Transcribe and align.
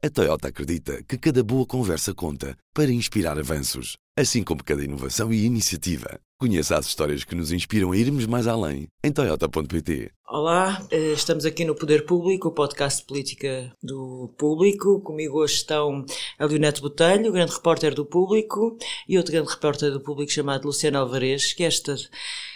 A 0.00 0.08
Toyota 0.08 0.46
acredita 0.46 1.02
que 1.02 1.18
cada 1.18 1.42
boa 1.42 1.66
conversa 1.66 2.14
conta 2.14 2.56
para 2.72 2.88
inspirar 2.88 3.36
avanços, 3.36 3.96
assim 4.16 4.44
como 4.44 4.62
cada 4.62 4.84
inovação 4.84 5.32
e 5.32 5.44
iniciativa. 5.44 6.20
Conheça 6.38 6.78
as 6.78 6.86
histórias 6.86 7.24
que 7.24 7.34
nos 7.34 7.50
inspiram 7.50 7.90
a 7.90 7.96
irmos 7.96 8.24
mais 8.24 8.46
além 8.46 8.86
em 9.02 9.10
Toyota.pt. 9.10 10.12
Olá, 10.28 10.86
eh, 10.92 11.14
estamos 11.14 11.44
aqui 11.44 11.64
no 11.64 11.74
Poder 11.74 12.06
Público, 12.06 12.46
o 12.46 12.52
podcast 12.52 13.00
de 13.00 13.06
política 13.08 13.72
do 13.82 14.32
público. 14.38 15.00
Comigo 15.00 15.40
hoje 15.40 15.54
estão 15.54 16.04
a 16.38 16.46
Leonete 16.46 16.80
Botelho, 16.80 17.32
grande 17.32 17.54
repórter 17.54 17.92
do 17.92 18.06
público, 18.06 18.78
e 19.08 19.18
outro 19.18 19.32
grande 19.32 19.50
repórter 19.50 19.90
do 19.90 20.00
público 20.00 20.30
chamado 20.30 20.66
Luciano 20.66 20.98
Alvarez, 20.98 21.52
que 21.52 21.64
esta 21.64 21.96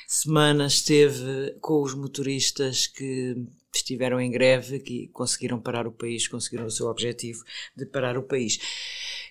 semana 0.07 0.69
esteve 0.69 1.57
com 1.61 1.83
os 1.83 1.93
motoristas 1.93 2.87
que 2.87 3.35
estiveram 3.75 4.21
em 4.21 4.31
greve, 4.31 4.79
que 4.81 5.09
conseguiram 5.09 5.59
parar 5.59 5.87
o 5.87 5.93
país, 5.93 6.29
conseguiram 6.29 6.67
o 6.67 6.71
seu 6.71 6.87
objetivo 6.87 7.43
de 7.77 7.87
parar 7.87 8.19
o 8.19 8.23
país. 8.23 8.59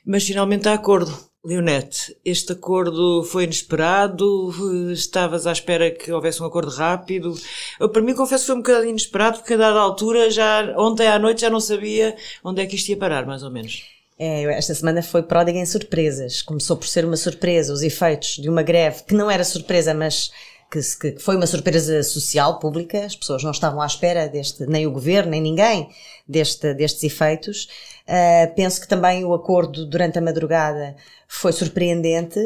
Mas 0.06 0.24
finalmente 0.24 0.68
há 0.68 0.74
acordo. 0.74 1.16
Leonete, 1.44 2.16
este 2.24 2.52
acordo 2.52 3.24
foi 3.24 3.46
inesperado? 3.46 4.54
Estavas 4.92 5.48
à 5.48 5.52
espera 5.52 5.90
que 5.90 6.12
houvesse 6.12 6.42
um 6.42 6.46
acordo 6.46 6.72
rápido? 6.72 7.34
Eu, 7.80 7.90
para 7.90 8.02
mim, 8.02 8.14
confesso 8.14 8.44
que 8.44 8.48
foi 8.48 8.56
um 8.56 8.62
bocado 8.62 8.86
inesperado, 8.86 9.40
porque 9.40 9.56
a 9.56 9.58
dada 9.58 9.80
altura, 9.80 10.30
já, 10.30 10.76
ontem 10.78 11.08
à 11.08 11.18
noite, 11.18 11.42
já 11.42 11.50
não 11.50 11.60
sabia 11.60 12.16
onde 12.44 12.62
é 12.62 12.66
que 12.68 12.76
isto 12.76 12.90
ia 12.90 12.98
parar, 12.98 13.26
mais 13.26 13.42
ou 13.42 13.50
menos. 13.50 13.84
É, 14.20 14.44
esta 14.56 14.76
semana 14.76 15.02
foi 15.02 15.24
pródiga 15.24 15.58
em 15.58 15.66
surpresas. 15.66 16.44
Começou 16.44 16.78
por 16.78 16.88
ser 16.88 17.06
uma 17.06 17.18
surpresa, 17.18 17.74
os 17.74 17.82
efeitos 17.82 18.38
de 18.38 18.48
uma 18.48 18.62
greve 18.62 19.04
que 19.04 19.16
não 19.16 19.32
era 19.32 19.44
surpresa, 19.44 19.96
mas 19.96 20.32
que, 20.72 21.20
foi 21.20 21.36
uma 21.36 21.46
surpresa 21.46 22.02
social, 22.02 22.58
pública, 22.58 23.06
as 23.06 23.16
pessoas 23.16 23.44
não 23.44 23.52
estavam 23.52 23.82
à 23.82 23.86
espera 23.86 24.30
deste, 24.30 24.66
nem 24.66 24.88
o 24.88 24.92
governo, 24.92 25.32
nem 25.32 25.42
ninguém, 25.42 25.90
deste, 26.28 26.74
destes 26.74 27.04
efeitos. 27.04 27.68
Uh, 28.08 28.56
penso 28.56 28.80
que 28.80 28.88
também 28.88 29.26
o 29.26 29.34
acordo 29.34 29.86
durante 29.86 30.18
a 30.18 30.22
madrugada 30.22 30.96
foi 31.28 31.52
surpreendente. 31.52 32.40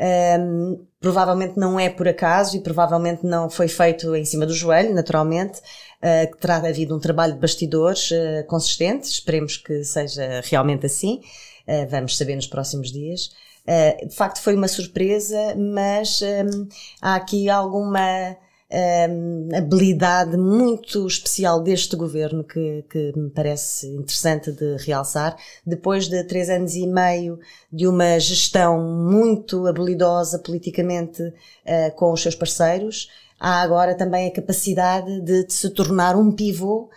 Um, 0.00 0.86
provavelmente 1.00 1.56
não 1.56 1.78
é 1.78 1.88
por 1.88 2.06
acaso 2.06 2.56
e 2.56 2.60
provavelmente 2.60 3.24
não 3.24 3.50
foi 3.50 3.68
feito 3.68 4.14
em 4.14 4.24
cima 4.24 4.46
do 4.46 4.54
joelho, 4.54 4.94
naturalmente, 4.94 5.58
uh, 5.58 6.30
que 6.32 6.38
terá 6.38 6.56
havido 6.56 6.96
um 6.96 7.00
trabalho 7.00 7.34
de 7.34 7.40
bastidores 7.40 8.10
uh, 8.10 8.44
consistente, 8.46 9.08
esperemos 9.08 9.56
que 9.56 9.84
seja 9.84 10.40
realmente 10.44 10.86
assim, 10.86 11.20
uh, 11.66 11.88
vamos 11.88 12.16
saber 12.16 12.36
nos 12.36 12.46
próximos 12.46 12.90
dias. 12.92 13.30
Uh, 13.68 14.08
de 14.08 14.14
facto 14.14 14.40
foi 14.40 14.54
uma 14.54 14.66
surpresa, 14.66 15.54
mas 15.54 16.22
um, 16.22 16.66
há 17.02 17.16
aqui 17.16 17.50
alguma 17.50 18.34
um, 18.70 19.48
habilidade 19.54 20.38
muito 20.38 21.06
especial 21.06 21.60
deste 21.60 21.94
governo 21.94 22.42
que, 22.44 22.82
que, 22.88 23.12
me 23.14 23.28
parece 23.28 23.88
interessante 23.88 24.52
de 24.52 24.76
realçar. 24.78 25.36
Depois 25.66 26.08
de 26.08 26.24
três 26.24 26.48
anos 26.48 26.74
e 26.76 26.86
meio 26.86 27.38
de 27.70 27.86
uma 27.86 28.18
gestão 28.18 28.80
muito 28.80 29.66
habilidosa 29.66 30.38
politicamente 30.38 31.22
uh, 31.22 31.94
com 31.94 32.10
os 32.12 32.22
seus 32.22 32.34
parceiros, 32.34 33.10
há 33.38 33.60
agora 33.60 33.94
também 33.94 34.28
a 34.28 34.32
capacidade 34.32 35.20
de, 35.20 35.44
de 35.44 35.52
se 35.52 35.68
tornar 35.70 36.16
um 36.16 36.32
pivô 36.32 36.88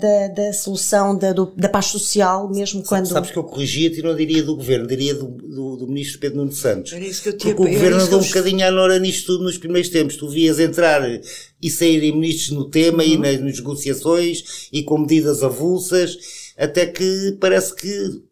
da, 0.00 0.28
da, 0.28 0.52
solução 0.54 1.14
da, 1.14 1.34
do, 1.34 1.52
da 1.54 1.68
paz 1.68 1.86
social, 1.86 2.48
mesmo 2.48 2.82
quando. 2.82 3.08
Sabes 3.08 3.30
que 3.30 3.36
eu 3.36 3.44
corrigia-te 3.44 4.00
e 4.00 4.02
não 4.02 4.16
diria 4.16 4.42
do 4.42 4.56
governo, 4.56 4.86
diria 4.86 5.14
do, 5.14 5.26
do, 5.26 5.76
do, 5.76 5.86
ministro 5.86 6.18
Pedro 6.18 6.38
Nuno 6.38 6.52
Santos. 6.52 6.94
Era 6.94 7.04
isso 7.04 7.22
que 7.22 7.28
eu 7.28 7.36
tinha 7.36 7.54
Porque 7.54 7.70
o 7.70 7.74
governo 7.74 8.00
andou 8.00 8.20
um 8.20 8.24
bocadinho 8.24 8.66
à 8.66 8.70
nora 8.70 8.98
nisto 8.98 9.26
tudo 9.26 9.44
nos 9.44 9.58
primeiros 9.58 9.90
tempos. 9.90 10.16
Tu 10.16 10.26
vias 10.30 10.58
entrar 10.58 11.02
e 11.60 11.70
saírem 11.70 12.12
ministros 12.12 12.56
no 12.56 12.70
tema 12.70 13.02
uhum. 13.02 13.10
e 13.10 13.16
nas 13.18 13.38
negociações 13.38 14.68
e 14.72 14.82
com 14.82 14.96
medidas 14.96 15.42
avulsas, 15.42 16.16
até 16.56 16.86
que 16.86 17.36
parece 17.38 17.76
que 17.76 18.22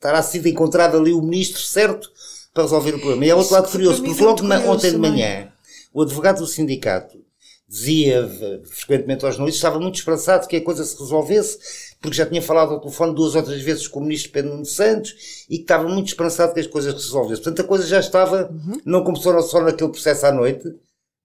terá 0.00 0.22
sido 0.22 0.46
encontrado 0.46 0.96
ali 0.96 1.12
o 1.12 1.20
ministro 1.20 1.60
certo 1.60 2.08
para 2.54 2.62
resolver 2.62 2.94
o 2.94 3.00
problema. 3.00 3.26
E 3.26 3.30
é 3.30 3.34
outro 3.34 3.54
lado 3.54 3.68
curioso, 3.68 4.00
porque 4.00 4.22
logo 4.22 4.44
ontem 4.70 4.92
de 4.92 4.98
manhã, 4.98 5.48
o 5.92 6.02
advogado 6.02 6.38
do 6.38 6.46
sindicato 6.46 7.18
dizia 7.68 8.28
frequentemente 8.64 9.24
aos 9.24 9.34
jornalistas, 9.34 9.58
estava 9.58 9.78
muito 9.78 9.96
esperançado 9.96 10.48
que 10.48 10.56
a 10.56 10.64
coisa 10.64 10.84
se 10.84 10.98
resolvesse, 10.98 11.58
porque 12.00 12.16
já 12.16 12.24
tinha 12.24 12.40
falado 12.40 12.72
ao 12.72 12.80
telefone 12.80 13.14
duas 13.14 13.34
ou 13.34 13.42
três 13.42 13.60
vezes 13.60 13.86
com 13.86 14.00
o 14.00 14.02
ministro 14.02 14.32
Pedro 14.32 14.52
Nuno 14.52 14.64
Santos 14.64 15.44
e 15.50 15.56
que 15.56 15.64
estava 15.64 15.86
muito 15.86 16.08
esperançado 16.08 16.54
que 16.54 16.60
as 16.60 16.66
coisas 16.66 16.94
se 16.94 17.06
resolvessem. 17.08 17.44
Portanto, 17.44 17.64
a 17.64 17.68
coisa 17.68 17.86
já 17.86 18.00
estava, 18.00 18.50
uhum. 18.50 18.80
não 18.84 19.04
começou 19.04 19.40
só 19.42 19.60
naquele 19.60 19.90
processo 19.90 20.24
à 20.24 20.32
noite, 20.32 20.64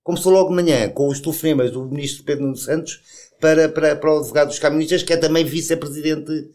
começou 0.03 0.33
logo 0.33 0.49
de 0.49 0.55
manhã 0.55 0.89
com 0.89 1.07
os 1.07 1.21
telefonemas 1.21 1.71
do 1.71 1.85
ministro 1.85 2.25
Pedro 2.25 2.43
Nuno 2.43 2.57
Santos 2.57 2.99
para, 3.39 3.69
para, 3.69 3.95
para 3.95 4.13
o 4.13 4.19
advogado 4.19 4.47
dos 4.49 4.59
camionistas, 4.59 5.03
que 5.03 5.13
é 5.13 5.17
também 5.17 5.45
vice-presidente 5.45 6.49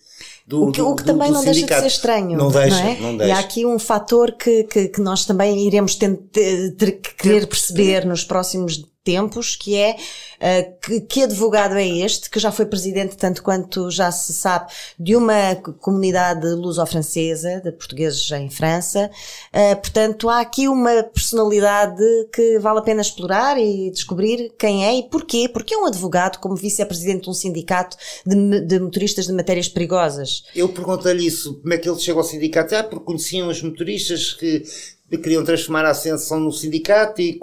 do, 0.47 0.69
o 0.69 0.73
que, 0.73 0.81
o 0.81 0.95
que 0.95 1.03
do, 1.03 1.07
também 1.07 1.29
do 1.29 1.35
não 1.35 1.45
deixa 1.45 1.67
de 1.67 1.75
ser 1.75 1.87
estranho. 1.87 2.37
Não 2.37 2.51
deixa, 2.51 2.83
não, 2.83 2.89
é? 2.89 3.01
não 3.01 3.17
deixa. 3.17 3.33
E 3.33 3.37
há 3.37 3.39
aqui 3.39 3.67
um 3.67 3.79
fator 3.79 4.33
que, 4.33 4.65
que, 4.65 4.89
que 4.89 5.01
nós 5.01 5.27
também 5.27 5.67
iremos 5.67 5.95
ter, 5.95 6.17
ter, 6.33 6.75
ter 6.75 6.93
que 6.93 7.15
querer 7.15 7.47
perceber 7.47 8.07
nos 8.07 8.25
próximos 8.25 8.88
tempos, 9.09 9.57
que 9.57 9.75
é 9.75 9.97
uh, 9.97 10.79
que, 10.83 11.01
que, 11.01 11.23
advogado 11.23 11.77
é 11.77 11.89
este, 11.89 12.29
que 12.29 12.39
já 12.39 12.53
foi 12.53 12.67
presidente, 12.67 13.17
tanto 13.17 13.43
quanto 13.43 13.91
já 13.91 14.13
se 14.13 14.35
sabe, 14.35 14.71
de 14.99 15.17
uma 15.17 15.55
comunidade 15.81 16.47
luso-francesa, 16.47 17.63
de 17.65 17.73
portugueses 17.73 18.31
em 18.33 18.51
França. 18.51 19.11
Uh, 19.51 19.77
portanto, 19.77 20.29
há 20.29 20.41
aqui 20.41 20.69
uma 20.69 21.03
personalidade 21.05 22.05
que 22.35 22.59
vale 22.59 22.81
a 22.81 22.83
pena 22.83 23.01
explorar 23.01 23.59
e 23.59 23.91
descobrir 23.91 24.53
quem 24.59 24.85
é 24.85 24.99
e 24.99 25.05
porquê. 25.05 25.49
Porque 25.49 25.73
é 25.73 25.79
um 25.79 25.87
advogado 25.87 26.39
como 26.39 26.55
vice-presidente 26.55 27.23
de 27.23 27.31
um 27.31 27.35
sindicato 27.35 27.97
de, 28.27 28.61
de, 28.61 28.79
motoristas 28.79 29.27
de 29.27 29.33
matérias 29.33 29.69
perigosas. 29.69 30.45
Eu 30.55 30.69
perguntei-lhe 30.69 31.27
isso, 31.27 31.55
como 31.63 31.73
é 31.73 31.79
que 31.79 31.89
ele 31.89 31.99
chegou 31.99 32.21
ao 32.21 32.29
sindicato? 32.29 32.75
Ah, 32.75 32.85
porque 32.85 33.07
conheciam 33.07 33.49
os 33.49 33.63
motoristas 33.63 34.35
que 34.35 34.65
queriam 35.17 35.43
transformar 35.43 35.87
a 35.87 35.91
ascensão 35.91 36.39
no 36.39 36.53
sindicato 36.53 37.23
e 37.23 37.41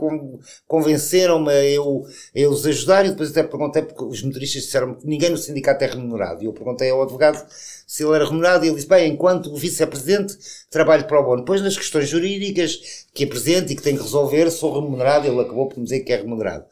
convenceram-me 0.67 1.51
a 1.51 1.63
eu, 1.63 2.05
a 2.35 2.39
eu 2.39 2.51
os 2.51 2.65
ajudar 2.65 3.05
e 3.05 3.09
depois 3.09 3.31
até 3.31 3.41
perguntei 3.41 3.81
porque 3.81 4.03
os 4.03 4.21
motoristas 4.21 4.63
disseram 4.63 4.93
que 4.93 5.07
ninguém 5.07 5.31
no 5.31 5.37
sindicato 5.37 5.83
é 5.83 5.87
remunerado 5.87 6.43
e 6.43 6.45
eu 6.45 6.53
perguntei 6.53 6.91
ao 6.91 7.01
advogado 7.01 7.43
se 7.87 8.03
ele 8.03 8.13
era 8.13 8.25
remunerado 8.25 8.65
e 8.65 8.67
ele 8.67 8.75
disse, 8.75 8.87
bem, 8.87 9.11
enquanto 9.11 9.55
vice-presidente 9.55 10.37
trabalho 10.69 11.07
para 11.07 11.19
o 11.19 11.23
bono. 11.23 11.41
Depois 11.41 11.61
nas 11.61 11.77
questões 11.77 12.07
jurídicas 12.07 13.05
que 13.13 13.25
presente 13.25 13.73
e 13.73 13.75
que 13.75 13.81
tem 13.81 13.95
que 13.95 14.03
resolver 14.03 14.51
sou 14.51 14.79
remunerado, 14.79 15.27
ele 15.27 15.39
acabou 15.39 15.67
por 15.67 15.77
me 15.77 15.85
dizer 15.85 16.01
que 16.01 16.13
é 16.13 16.17
remunerado. 16.17 16.65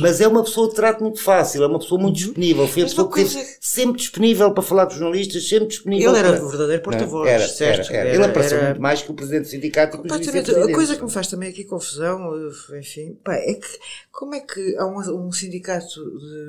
Mas 0.00 0.20
é 0.20 0.28
uma 0.28 0.42
pessoa 0.42 0.68
de 0.68 0.74
trato 0.74 1.02
muito 1.02 1.20
fácil, 1.20 1.62
é 1.62 1.66
uma 1.66 1.78
pessoa 1.78 2.00
muito 2.00 2.16
uhum. 2.16 2.24
disponível. 2.24 2.68
Foi 2.68 2.82
a 2.82 2.86
pessoa 2.86 3.10
que 3.10 3.20
esteve 3.20 3.56
sempre 3.60 3.98
disponível 3.98 4.52
para 4.52 4.62
falar 4.62 4.86
com 4.86 4.92
os 4.92 4.98
jornalistas, 4.98 5.48
sempre 5.48 5.68
disponível. 5.68 6.10
Ele 6.10 6.18
era 6.18 6.32
para... 6.32 6.44
o 6.44 6.48
verdadeiro 6.48 6.82
porta-voz, 6.82 7.28
era, 7.28 7.48
certo? 7.48 7.90
Era, 7.90 8.08
era. 8.08 8.14
Ele 8.14 8.24
apareceu 8.24 8.58
era... 8.58 8.66
muito 8.68 8.82
mais 8.82 9.02
que 9.02 9.10
o 9.10 9.14
presidente 9.14 9.44
do 9.44 9.48
sindicato 9.48 10.02
e 10.04 10.72
A 10.72 10.74
coisa 10.74 10.96
que 10.96 11.04
me 11.04 11.10
faz 11.10 11.26
também 11.26 11.50
aqui 11.50 11.64
confusão, 11.64 12.30
enfim, 12.78 13.18
pá, 13.22 13.34
é 13.34 13.54
que 13.54 13.78
como 14.10 14.34
é 14.34 14.40
que 14.40 14.76
há 14.76 14.86
um, 14.86 15.26
um 15.26 15.32
sindicato 15.32 16.00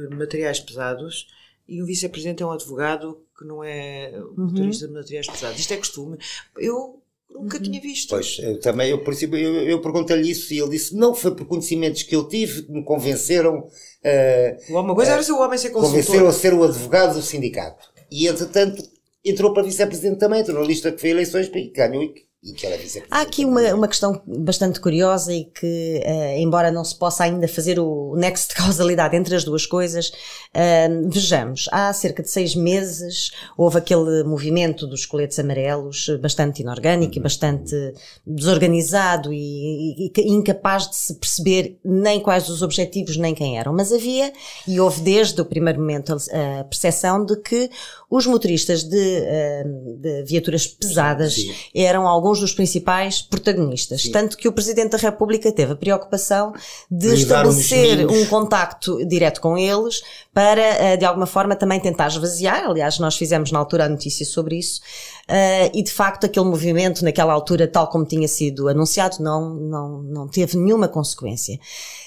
de 0.10 0.16
materiais 0.16 0.60
pesados 0.60 1.28
e 1.68 1.82
o 1.82 1.86
vice-presidente 1.86 2.44
é 2.44 2.46
um 2.46 2.52
advogado 2.52 3.22
que 3.38 3.46
não 3.46 3.64
é 3.64 4.12
uhum. 4.14 4.46
motorista 4.46 4.86
uhum. 4.86 4.92
de 4.92 4.98
materiais 5.00 5.28
pesados. 5.28 5.60
Isto 5.60 5.74
é 5.74 5.78
costume. 5.78 6.18
Eu 6.58 7.02
Nunca 7.30 7.60
tinha 7.60 7.80
visto. 7.82 8.10
Pois, 8.10 8.38
eu 8.40 8.60
também, 8.60 8.90
eu, 8.90 9.04
eu, 9.34 9.70
eu 9.70 9.82
perguntei-lhe 9.82 10.32
isso 10.32 10.54
e 10.54 10.60
ele 10.60 10.72
disse, 10.72 10.96
não, 10.96 11.14
foi 11.14 11.36
por 11.36 11.46
conhecimentos 11.46 12.04
que 12.04 12.16
eu 12.16 12.28
tive 12.28 12.64
que 12.64 12.72
me 12.72 12.84
convenceram. 12.84 13.60
Uh, 13.60 14.80
uma 14.80 14.96
coisa 14.96 15.12
uh, 15.12 15.14
era 15.16 15.24
se 15.24 15.32
o 15.32 15.40
homem 15.40 15.58
ser 15.58 15.70
consultor. 15.70 15.92
Convenceram 15.92 16.28
a 16.28 16.32
ser 16.32 16.54
o 16.54 16.64
advogado 16.64 17.16
do 17.16 17.22
sindicato. 17.22 17.88
E, 18.10 18.28
entretanto, 18.28 18.82
entrou 19.24 19.54
para 19.54 19.64
vice-presidente 19.64 20.20
também, 20.20 20.42
entrou 20.42 20.60
na 20.60 20.66
lista 20.66 20.92
que 20.92 21.02
foi 21.02 21.10
eleições 21.10 21.50
e 21.54 21.72
ganhou 21.72 22.04
e 22.04 22.25
que 22.54 22.66
era 22.68 22.76
Há 23.10 23.22
aqui 23.22 23.44
uma, 23.44 23.62
uma 23.74 23.88
questão 23.88 24.22
bastante 24.26 24.80
curiosa 24.80 25.34
e 25.34 25.46
que, 25.46 26.02
uh, 26.06 26.38
embora 26.38 26.72
não 26.72 26.84
se 26.84 26.96
possa 26.96 27.24
ainda 27.24 27.48
fazer 27.48 27.80
o 27.80 28.16
nexo 28.16 28.50
de 28.50 28.56
causalidade 28.56 29.16
entre 29.16 29.36
as 29.36 29.44
duas 29.44 29.66
coisas, 29.66 30.10
uh, 30.10 31.10
vejamos, 31.10 31.68
há 31.72 31.92
cerca 31.94 32.22
de 32.22 32.30
seis 32.30 32.56
meses 32.56 33.32
houve 33.58 33.78
aquele 33.78 34.24
movimento 34.24 34.86
dos 34.86 35.06
coletes 35.06 35.40
amarelos 35.40 36.08
bastante 36.22 36.62
inorgânico 36.62 37.14
uhum. 37.14 37.20
e 37.20 37.24
bastante 37.24 37.94
desorganizado 38.26 39.34
e, 39.34 40.08
e, 40.08 40.12
e, 40.16 40.32
incapaz 40.32 40.90
de 40.90 40.96
se 40.96 41.16
perceber 41.16 41.80
nem 41.84 42.20
quais 42.20 42.48
os 42.50 42.62
objetivos 42.62 43.18
nem 43.18 43.34
quem 43.34 43.58
eram, 43.58 43.74
mas 43.74 43.92
havia 43.92 44.32
e 44.68 44.80
houve 44.80 45.02
desde 45.02 45.40
o 45.42 45.46
primeiro 45.46 45.80
momento 45.80 46.14
a, 46.14 46.64
percepção 46.66 47.26
de 47.26 47.36
que 47.38 47.70
os 48.10 48.26
motoristas 48.28 48.84
de, 48.84 48.98
uh, 48.98 49.98
de 49.98 50.24
viaturas 50.24 50.68
pesadas 50.68 51.36
Sim. 51.36 51.54
eram 51.74 52.08
alguns 52.08 52.35
alguns 52.36 52.40
dos 52.40 52.54
principais 52.54 53.22
protagonistas. 53.22 54.04
Sim. 54.04 54.12
Tanto 54.12 54.38
que 54.38 54.48
o 54.48 54.52
Presidente 54.52 54.92
da 54.92 54.98
República 54.98 55.52
teve 55.52 55.74
a 55.74 55.76
preocupação 55.76 56.54
de 56.92 57.14
estabelecer 57.14 58.08
um 58.08 58.26
contacto 58.26 59.04
direto 59.06 59.40
com 59.42 59.58
eles 59.58 60.02
para, 60.34 60.62
eh, 60.62 60.98
de 60.98 61.06
alguma 61.06 61.26
forma, 61.26 61.56
também 61.56 61.80
tentar 61.80 62.08
esvaziar. 62.08 62.66
Aliás, 62.66 63.00
nós 63.00 63.16
fizemos 63.16 63.52
na 63.52 63.60
altura 63.60 63.86
a 63.86 63.90
notícia 63.90 64.26
sobre 64.26 64.58
isso. 64.58 64.82
Uh, 65.28 65.72
e 65.74 65.82
de 65.82 65.92
facto, 65.92 66.26
aquele 66.26 66.46
movimento, 66.46 67.04
naquela 67.04 67.34
altura, 67.34 67.68
tal 67.68 67.88
como 67.88 68.06
tinha 68.06 68.28
sido 68.28 68.68
anunciado, 68.68 69.18
não, 69.20 69.56
não, 69.56 70.04
não 70.04 70.28
teve 70.28 70.56
nenhuma 70.56 70.88
consequência. 70.88 71.58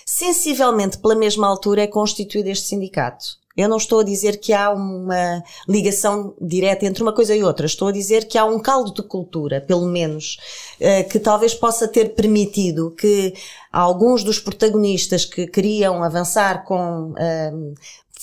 Sensivelmente, 0.06 0.98
pela 0.98 1.16
mesma 1.16 1.48
altura, 1.48 1.82
é 1.82 1.86
constituído 1.86 2.48
este 2.48 2.68
sindicato 2.68 3.38
Eu 3.58 3.68
não 3.68 3.76
estou 3.76 3.98
a 3.98 4.04
dizer 4.04 4.38
que 4.38 4.52
há 4.52 4.70
uma 4.70 5.42
ligação 5.68 6.32
direta 6.40 6.86
entre 6.86 7.02
uma 7.02 7.12
coisa 7.12 7.34
e 7.34 7.42
outra. 7.42 7.66
Estou 7.66 7.88
a 7.88 7.92
dizer 7.92 8.28
que 8.28 8.38
há 8.38 8.44
um 8.44 8.60
caldo 8.60 8.94
de 8.94 9.02
cultura, 9.02 9.60
pelo 9.60 9.84
menos, 9.84 10.38
eh, 10.78 11.02
que 11.02 11.18
talvez 11.18 11.54
possa 11.54 11.88
ter 11.88 12.14
permitido 12.14 12.92
que 12.92 13.34
alguns 13.72 14.22
dos 14.22 14.38
protagonistas 14.38 15.24
que 15.24 15.48
queriam 15.48 16.04
avançar 16.04 16.64
com 16.64 17.12
eh, 17.18 17.52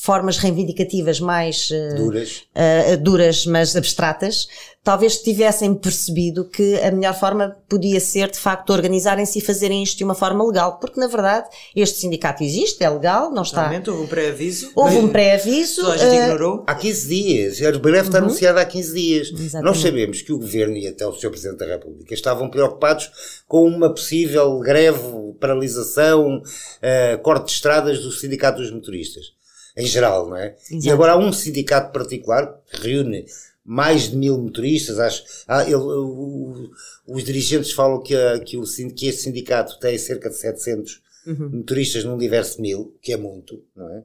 formas 0.05 0.37
reivindicativas 0.37 1.19
mais 1.19 1.71
uh, 1.71 1.95
duras. 1.95 2.43
Uh, 2.55 2.97
duras, 2.97 3.45
mas 3.47 3.75
abstratas, 3.75 4.47
talvez 4.83 5.17
tivessem 5.17 5.73
percebido 5.73 6.47
que 6.47 6.79
a 6.79 6.91
melhor 6.91 7.19
forma 7.19 7.57
podia 7.67 7.99
ser, 7.99 8.29
de 8.29 8.37
facto, 8.37 8.69
organizarem-se 8.69 9.39
e 9.39 9.41
fazerem 9.41 9.81
isto 9.81 9.97
de 9.97 10.03
uma 10.03 10.13
forma 10.13 10.45
legal, 10.45 10.77
porque 10.79 10.99
na 10.99 11.07
verdade 11.07 11.49
este 11.75 11.97
sindicato 12.01 12.43
existe, 12.43 12.83
é 12.83 12.89
legal, 12.89 13.31
não 13.31 13.41
está. 13.41 13.61
Realmente 13.61 13.89
houve 13.89 14.03
um 14.03 14.07
pré-aviso. 14.07 14.71
Houve 14.75 14.97
um 14.97 15.07
pré-aviso. 15.09 15.91
a 15.91 15.97
gente 15.97 16.11
uh, 16.11 16.23
ignorou. 16.23 16.63
Há 16.67 16.75
15 16.75 17.07
dias, 17.07 17.59
o 17.59 17.79
breve 17.79 18.07
está 18.07 18.19
uhum. 18.19 18.25
anunciado 18.25 18.59
há 18.59 18.65
15 18.65 18.93
dias. 18.93 19.27
Exatamente. 19.29 19.63
Nós 19.63 19.77
sabemos 19.79 20.21
que 20.21 20.31
o 20.31 20.37
Governo 20.37 20.77
e 20.77 20.87
até 20.87 21.07
o 21.07 21.13
Sr. 21.13 21.31
Presidente 21.31 21.57
da 21.57 21.65
República 21.65 22.13
estavam 22.13 22.47
preocupados 22.47 23.09
com 23.47 23.67
uma 23.67 23.89
possível 23.89 24.59
greve, 24.59 24.99
paralisação, 25.39 26.37
uh, 26.37 27.21
corte 27.23 27.47
de 27.47 27.53
estradas 27.53 28.03
do 28.03 28.11
Sindicato 28.11 28.61
dos 28.61 28.71
Motoristas 28.71 29.33
em 29.75 29.85
geral, 29.85 30.29
não 30.29 30.37
é? 30.37 30.55
Exato. 30.69 30.85
E 30.85 30.91
agora 30.91 31.13
há 31.13 31.17
um 31.17 31.33
sindicato 31.33 31.91
particular 31.91 32.61
que 32.71 32.81
reúne 32.81 33.25
mais 33.63 34.09
de 34.09 34.15
mil 34.15 34.37
motoristas, 34.37 34.99
acho, 34.99 35.23
ah, 35.47 35.63
ele, 35.63 35.75
o, 35.75 36.69
os 37.07 37.23
dirigentes 37.23 37.71
falam 37.71 38.01
que, 38.01 38.15
a, 38.15 38.39
que, 38.39 38.57
o, 38.57 38.63
que 38.95 39.07
este 39.07 39.23
sindicato 39.23 39.79
tem 39.79 39.97
cerca 39.97 40.29
de 40.29 40.35
700 40.35 41.01
uhum. 41.25 41.49
motoristas 41.51 42.03
num 42.03 42.13
universo 42.13 42.57
de 42.57 42.61
mil, 42.61 42.95
que 43.01 43.11
é 43.11 43.17
muito, 43.17 43.63
não 43.75 43.89
é? 43.89 44.03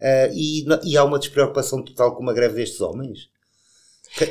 Uh, 0.00 0.32
e, 0.34 0.64
e 0.84 0.96
há 0.96 1.04
uma 1.04 1.18
despreocupação 1.18 1.82
total 1.82 2.16
com 2.16 2.22
uma 2.22 2.32
greve 2.32 2.54
destes 2.54 2.80
homens. 2.80 3.28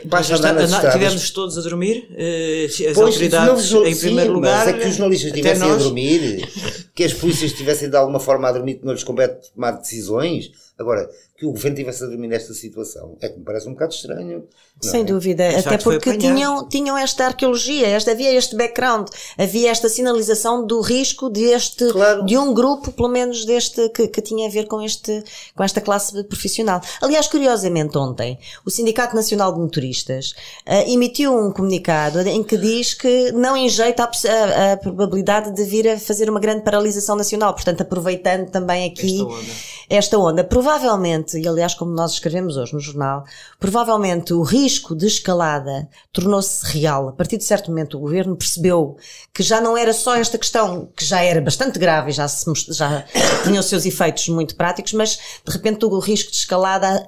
Basta 0.06 0.36
andar 0.36 0.54
nas 0.54 0.72
estradas. 0.72 0.94
Tivemos 0.94 1.30
todos 1.30 1.58
a 1.58 1.62
dormir, 1.62 2.10
uh, 2.12 2.66
as 2.66 2.96
pois, 2.96 2.98
autoridades 2.98 3.72
não, 3.72 3.86
em 3.86 3.94
sim, 3.94 4.08
primeiro 4.08 4.34
lugar. 4.34 4.66
Mas 4.66 4.76
é 4.76 4.80
que 4.80 4.88
os 4.88 4.96
jornalistas 4.96 5.30
estivessem 5.30 5.72
a 5.72 5.76
dormir, 5.76 6.50
que 7.00 7.06
as 7.06 7.14
polícias 7.14 7.52
estivessem 7.52 7.90
de 7.90 7.96
alguma 7.96 8.20
forma 8.20 8.50
a 8.50 8.52
dormir, 8.52 8.76
que 8.76 8.86
não 8.86 8.92
lhes 8.92 9.06
compete 9.06 9.54
tomar 9.54 9.72
decisões. 9.72 10.52
Agora, 10.78 11.10
que 11.40 11.46
o 11.46 11.54
governo 11.54 11.78
tivesse 11.78 12.04
a 12.04 12.08
dormir 12.08 12.28
nesta 12.28 12.54
situação 12.54 13.16
é 13.22 13.30
que 13.30 13.40
me 13.40 13.46
parece 13.46 13.70
um 13.70 13.72
bocado 13.72 13.94
estranho. 13.94 14.44
Sem 14.82 15.02
é? 15.02 15.04
dúvida, 15.06 15.50
até 15.58 15.78
porque 15.78 16.18
tinham, 16.18 16.68
tinham 16.68 16.98
esta 16.98 17.26
arqueologia, 17.26 17.88
esta, 17.88 18.12
havia 18.12 18.34
este 18.34 18.56
background, 18.56 19.08
havia 19.38 19.72
esta 19.72 19.88
sinalização 19.90 20.66
do 20.66 20.82
risco 20.82 21.30
deste, 21.30 21.92
claro. 21.92 22.26
de 22.26 22.38
um 22.38 22.54
grupo, 22.54 22.92
pelo 22.92 23.10
menos 23.10 23.46
deste, 23.46 23.88
que, 23.90 24.08
que 24.08 24.22
tinha 24.22 24.48
a 24.48 24.52
ver 24.52 24.68
com 24.68 24.82
este, 24.82 25.24
com 25.56 25.64
esta 25.64 25.80
classe 25.80 26.24
profissional. 26.24 26.82
Aliás, 27.02 27.28
curiosamente 27.28 27.98
ontem, 27.98 28.38
o 28.66 28.70
Sindicato 28.70 29.16
Nacional 29.16 29.54
de 29.54 29.60
Motoristas 29.60 30.32
uh, 30.66 30.92
emitiu 30.92 31.34
um 31.38 31.52
comunicado 31.52 32.20
em 32.22 32.44
que 32.44 32.58
diz 32.58 32.94
que 32.94 33.32
não 33.34 33.56
enjeita 33.56 34.04
a, 34.04 34.08
a, 34.08 34.74
a, 34.74 34.78
probabilidade 34.78 35.54
de 35.54 35.64
vir 35.64 35.88
a 35.90 36.00
fazer 36.00 36.30
uma 36.30 36.40
grande 36.40 36.64
paralisação 36.64 37.16
nacional, 37.16 37.54
portanto 37.54 37.82
aproveitando 37.82 38.50
também 38.50 38.90
aqui 38.90 39.22
esta 39.22 39.26
onda. 39.26 39.52
Esta 39.90 40.18
onda. 40.18 40.44
Provavelmente 40.44 41.29
provavelmente, 41.30 41.38
e 41.38 41.48
aliás, 41.48 41.74
como 41.74 41.92
nós 41.92 42.14
escrevemos 42.14 42.58
hoje 42.58 42.74
no 42.74 42.80
jornal, 42.80 43.24
provavelmente 43.60 44.34
o 44.34 44.42
risco 44.42 44.96
de 44.96 45.06
escalada 45.06 45.88
tornou-se 46.12 46.66
real. 46.66 47.10
A 47.10 47.14
partir 47.14 47.38
de 47.38 47.44
certo 47.44 47.70
momento, 47.70 47.98
o 47.98 48.00
governo 48.00 48.36
percebeu 48.36 48.98
que 49.34 49.44
já 49.44 49.62
não 49.62 49.78
era 49.78 49.94
só 49.94 50.16
esta 50.16 50.38
questão, 50.38 50.90
que 50.96 51.06
já 51.06 51.22
era 51.22 51.42
bastante 51.42 51.78
grave 51.78 52.10
e 52.10 52.14
já, 52.14 52.28
se, 52.28 52.46
já 52.70 53.06
tinha 53.44 53.60
os 53.60 53.66
seus 53.66 53.86
efeitos 53.86 54.28
muito 54.30 54.56
práticos, 54.56 54.94
mas 54.94 55.18
de 55.46 55.52
repente 55.52 55.86
o 55.86 56.00
risco 56.00 56.32
de 56.32 56.38
escalada 56.38 57.08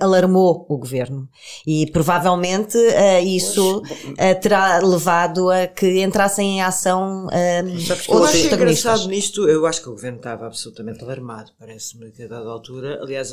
alarmou 0.00 0.66
o 0.68 0.78
governo. 0.78 1.28
E 1.66 1.90
provavelmente 1.90 2.76
uh, 2.76 3.24
isso 3.24 3.78
uh, 3.78 4.40
terá 4.40 4.78
levado 4.78 5.50
a 5.50 5.66
que 5.66 6.02
entrassem 6.02 6.58
em 6.58 6.62
ação 6.62 7.26
uh, 7.26 7.92
outros 8.08 8.40
protagonistas. 8.40 8.52
engraçado 8.52 9.08
nisto, 9.08 9.48
eu 9.48 9.66
acho 9.66 9.82
que 9.82 9.88
o 9.88 9.92
governo 9.92 10.18
estava 10.18 10.46
absolutamente 10.46 11.02
alarmado, 11.02 11.52
parece-me 11.58 12.10
que 12.10 12.22
a 12.24 12.28
dada 12.28 12.48
altura, 12.48 12.98
aliás, 13.02 13.32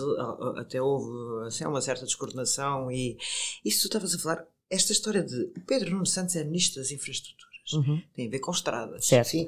até 0.57 0.81
houve 0.81 1.47
assim, 1.47 1.65
uma 1.65 1.81
certa 1.81 2.05
descoordenação 2.05 2.91
e 2.91 3.17
isso 3.63 3.81
tu 3.81 3.85
estavas 3.87 4.13
a 4.13 4.19
falar, 4.19 4.45
esta 4.69 4.91
história 4.91 5.23
de 5.23 5.51
Pedro 5.65 5.91
Nuno 5.91 6.05
Santos 6.05 6.35
é 6.35 6.43
ministro 6.43 6.81
das 6.81 6.91
infraestruturas. 6.91 7.49
Uhum. 7.73 8.01
Tem 8.15 8.27
a 8.27 8.29
ver 8.29 8.39
com 8.39 8.51
estradas. 8.51 9.05
Certo. 9.05 9.27
Sim, 9.27 9.45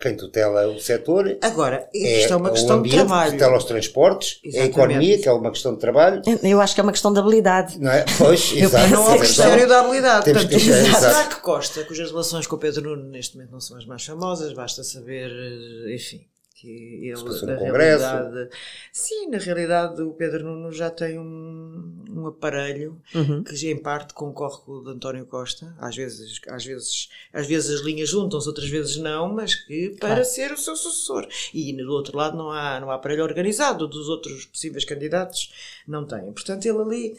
quem, 0.00 0.16
tutela 0.16 0.68
o 0.68 0.78
setor. 0.78 1.38
Agora, 1.40 1.88
isto 1.92 2.30
é, 2.30 2.32
é 2.32 2.36
uma 2.36 2.50
questão 2.50 2.76
ambiente, 2.76 2.92
de 2.92 2.98
trabalho. 2.98 3.32
tutela 3.32 3.56
os 3.56 3.64
transportes, 3.64 4.40
Exatamente. 4.44 4.58
é 4.58 4.62
a 4.62 4.66
economia, 4.66 5.18
que 5.18 5.28
é 5.28 5.32
uma 5.32 5.50
questão 5.50 5.74
de 5.74 5.80
trabalho. 5.80 6.22
Eu 6.42 6.60
acho 6.60 6.74
que 6.74 6.80
é 6.80 6.82
uma 6.84 6.92
questão 6.92 7.12
de 7.12 7.18
habilidade. 7.18 7.78
Não 7.78 7.90
é? 7.90 8.04
Pois, 8.18 8.52
exato. 8.54 8.90
Não 8.90 9.06
é 9.06 9.08
o 9.08 9.20
Ministério 9.20 9.68
da 9.68 9.80
Habilidade. 9.80 10.24
Temos 10.24 10.42
Portanto, 10.42 10.60
que 10.60 10.94
será 11.00 11.24
que 11.24 11.40
Costa, 11.40 11.84
cujas 11.84 12.10
relações 12.10 12.46
com 12.46 12.56
o 12.56 12.58
Pedro 12.58 12.82
Nuno 12.82 13.08
neste 13.08 13.36
momento 13.36 13.52
não 13.52 13.60
são 13.60 13.78
as 13.78 13.86
mais 13.86 14.04
famosas, 14.04 14.52
basta 14.52 14.84
saber, 14.84 15.30
eh, 15.30 15.94
enfim, 15.94 16.26
que 16.62 17.08
ele 17.08 17.46
na 17.46 17.56
realidade 17.56 18.48
sim 18.92 19.28
na 19.28 19.38
realidade 19.38 20.00
o 20.00 20.12
Pedro 20.12 20.44
Nuno 20.44 20.70
já 20.70 20.90
tem 20.90 21.18
um, 21.18 22.04
um 22.08 22.26
aparelho 22.28 23.02
uhum. 23.12 23.42
que 23.42 23.68
em 23.68 23.76
parte 23.76 24.14
concorre 24.14 24.62
com 24.64 24.72
o 24.72 24.84
de 24.84 24.90
António 24.90 25.26
Costa 25.26 25.74
às 25.80 25.96
vezes 25.96 26.40
às 26.46 26.64
vezes 26.64 27.08
às 27.32 27.48
vezes 27.48 27.80
as 27.80 27.80
linhas 27.84 28.08
juntam-se 28.08 28.46
outras 28.46 28.68
vezes 28.68 28.96
não 28.96 29.34
mas 29.34 29.56
que 29.56 29.96
para 29.98 30.10
claro. 30.10 30.24
ser 30.24 30.52
o 30.52 30.56
seu 30.56 30.76
sucessor 30.76 31.26
e 31.52 31.72
do 31.72 31.90
outro 31.90 32.16
lado 32.16 32.36
não 32.36 32.52
há 32.52 32.78
não 32.78 32.92
há 32.92 32.94
aparelho 32.94 33.24
organizado 33.24 33.88
dos 33.88 34.08
outros 34.08 34.46
possíveis 34.46 34.84
candidatos 34.84 35.82
não 35.86 36.06
tem 36.06 36.32
portanto 36.32 36.64
ele 36.64 36.78
ali 36.78 37.16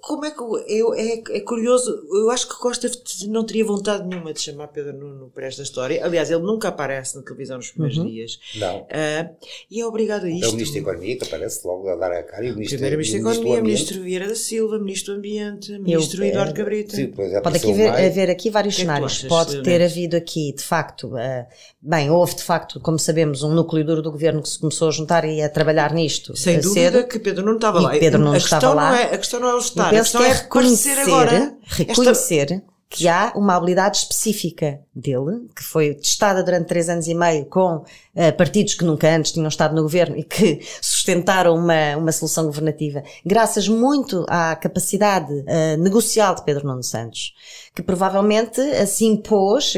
como 0.00 0.24
é 0.24 0.30
que 0.30 0.40
eu, 0.40 0.94
é, 0.94 1.22
é 1.36 1.40
curioso, 1.40 1.90
eu 2.12 2.30
acho 2.30 2.48
que 2.48 2.56
Costa 2.56 2.90
não 3.28 3.44
teria 3.44 3.64
vontade 3.64 4.06
nenhuma 4.06 4.32
de 4.32 4.40
chamar 4.40 4.68
Pedro 4.68 4.96
Nuno 4.96 5.30
para 5.34 5.46
esta 5.46 5.62
história. 5.62 6.04
Aliás, 6.04 6.30
ele 6.30 6.42
nunca 6.42 6.68
aparece 6.68 7.16
na 7.16 7.22
televisão 7.22 7.56
nos 7.56 7.70
primeiros 7.70 7.98
uhum. 7.98 8.06
dias. 8.06 8.38
Não. 8.56 8.82
Uh, 8.82 9.36
e 9.70 9.80
é 9.80 9.86
obrigado 9.86 10.24
a 10.24 10.30
isto. 10.30 10.44
É 10.44 10.48
o 10.48 10.52
Ministro 10.52 10.74
da 10.74 10.90
Economia 10.90 11.16
que 11.18 11.24
aparece 11.24 11.66
logo 11.66 11.88
a 11.88 11.96
dar 11.96 12.12
a 12.12 12.22
cara. 12.22 12.46
E 12.46 12.50
o 12.50 12.54
Ministro, 12.54 12.78
Primeiro 12.78 12.96
Ministro 12.96 13.22
da 13.22 13.30
Economia, 13.30 13.62
Ministro 13.62 14.02
Vieira 14.02 14.28
da 14.28 14.34
Silva, 14.34 14.78
Ministro 14.78 15.14
do 15.14 15.18
Ambiente, 15.18 15.78
Ministro 15.78 16.24
eu, 16.24 16.28
Eduardo 16.28 16.54
Cabrita. 16.54 16.96
Sim, 16.96 17.08
Pode 17.08 17.56
aqui 17.56 17.70
haver, 17.70 17.90
haver, 17.90 18.30
aqui 18.30 18.50
vários 18.50 18.76
que 18.76 18.82
é 18.82 18.84
cenários. 18.84 19.24
É 19.24 19.28
Pode 19.28 19.62
ter 19.62 19.82
havido 19.82 20.16
aqui, 20.16 20.52
de 20.52 20.62
facto, 20.62 21.14
uh, 21.14 21.46
bem, 21.80 22.10
houve 22.10 22.36
de 22.36 22.42
facto, 22.42 22.80
como 22.80 22.98
sabemos, 22.98 23.42
um 23.42 23.52
núcleo 23.52 23.84
duro 23.84 24.02
do 24.02 24.10
governo 24.10 24.42
que 24.42 24.48
se 24.48 24.58
começou 24.58 24.88
a 24.88 24.90
juntar 24.90 25.24
e 25.24 25.42
a 25.42 25.48
trabalhar 25.48 25.92
nisto. 25.92 26.36
Sem 26.36 26.60
dúvida 26.60 26.98
cedo, 26.98 27.08
que 27.08 27.18
Pedro 27.18 27.44
Nuno 27.44 27.56
estava 27.56 27.80
lá. 27.80 27.90
Pedro 27.90 28.20
Nuno 28.20 28.36
estava 28.36 28.74
lá. 28.74 28.90
Não 28.90 28.98
é, 28.98 29.14
a 29.14 29.18
questão 29.18 29.40
não 29.40 29.48
é 29.48 29.54
o 29.54 29.58
estar, 29.68 29.88
a 29.88 29.90
questão 29.90 30.22
é 30.22 30.32
reconhecer, 30.32 30.98
agora 30.98 31.54
reconhecer 31.64 32.52
esta... 32.52 32.77
que 32.90 33.06
há 33.06 33.32
uma 33.36 33.54
habilidade 33.54 33.98
específica 33.98 34.80
dele, 34.94 35.48
que 35.54 35.62
foi 35.62 35.94
testada 35.94 36.42
durante 36.42 36.68
três 36.68 36.88
anos 36.88 37.06
e 37.06 37.14
meio 37.14 37.44
com 37.44 37.76
uh, 37.76 38.36
partidos 38.36 38.74
que 38.74 38.84
nunca 38.84 39.14
antes 39.14 39.32
tinham 39.32 39.48
estado 39.48 39.74
no 39.74 39.82
governo 39.82 40.16
e 40.16 40.24
que 40.24 40.60
sustentaram 40.80 41.54
uma, 41.54 41.96
uma 41.96 42.12
solução 42.12 42.46
governativa, 42.46 43.02
graças 43.24 43.68
muito 43.68 44.24
à 44.28 44.56
capacidade 44.56 45.32
uh, 45.32 45.76
negocial 45.78 46.34
de 46.34 46.44
Pedro 46.44 46.66
Nuno 46.66 46.82
Santos 46.82 47.34
que 47.78 47.82
provavelmente 47.82 48.60
se 48.88 49.04
impôs, 49.04 49.72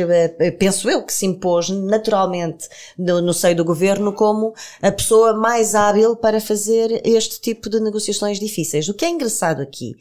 penso 0.59 0.88
eu 0.88 1.02
que 1.02 1.12
se 1.12 1.26
impôs 1.26 1.69
naturalmente 1.69 2.67
no, 2.97 3.21
no, 3.21 3.35
seio 3.35 3.55
do 3.55 3.62
governo 3.62 4.14
como 4.14 4.55
a 4.81 4.90
pessoa 4.90 5.35
mais 5.35 5.75
hábil 5.75 6.17
para 6.17 6.40
fazer 6.40 7.02
este 7.05 7.38
tipo 7.38 7.69
de 7.69 7.79
negociações 7.79 8.40
difíceis. 8.40 8.88
O 8.88 8.95
que 8.95 9.05
é 9.05 9.11
engraçado 9.11 9.61
aqui 9.61 9.97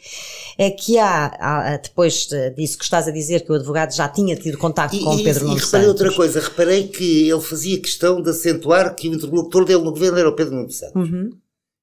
é 0.57 0.71
que 0.71 0.97
há, 0.97 1.25
há 1.39 1.77
depois 1.77 2.29
disso 2.55 2.77
que 2.77 2.85
estás 2.99 3.07
a 3.07 3.11
dizer, 3.11 3.45
que 3.45 3.51
o 3.51 3.55
advogado 3.55 3.93
já 3.93 4.07
tinha 4.07 4.35
tido 4.35 4.57
contato 4.57 4.97
com 4.99 5.15
o 5.15 5.23
Pedro 5.23 5.45
e, 5.45 5.47
Nuno 5.47 5.57
e 5.57 5.61
reparei 5.61 5.87
outra 5.87 6.13
coisa, 6.13 6.39
reparei 6.39 6.87
que 6.87 7.29
ele 7.29 7.41
fazia 7.41 7.79
questão 7.79 8.21
de 8.21 8.29
acentuar 8.29 8.95
que 8.95 9.09
o 9.09 9.13
interlocutor 9.13 9.65
dele 9.65 9.83
no 9.83 9.91
governo 9.91 10.19
era 10.19 10.29
o 10.29 10.35
Pedro 10.35 10.55
Nuno 10.55 10.69
Santos. 10.69 11.09
Uhum. 11.09 11.29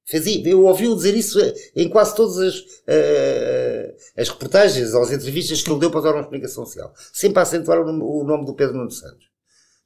Fazia, 0.08 0.48
eu 0.48 0.64
ouvi-o 0.64 0.94
dizer 0.94 1.16
isso 1.16 1.38
em 1.74 1.88
quase 1.88 2.14
todas 2.14 2.38
as, 2.38 2.54
uh, 2.58 3.96
as 4.16 4.28
reportagens 4.28 4.94
ou 4.94 5.02
as 5.02 5.10
entrevistas 5.10 5.62
que 5.62 5.68
ele 5.68 5.80
deu 5.80 5.90
para 5.90 5.98
os 5.98 6.06
órgãos 6.06 6.22
de 6.22 6.28
comunicação 6.28 6.64
social. 6.64 6.92
Sempre 7.12 7.40
a 7.40 7.42
acentuar 7.42 7.80
o, 7.80 8.20
o 8.20 8.24
nome 8.24 8.46
do 8.46 8.54
Pedro 8.54 8.76
Nuno 8.76 8.90
Santos. 8.90 9.26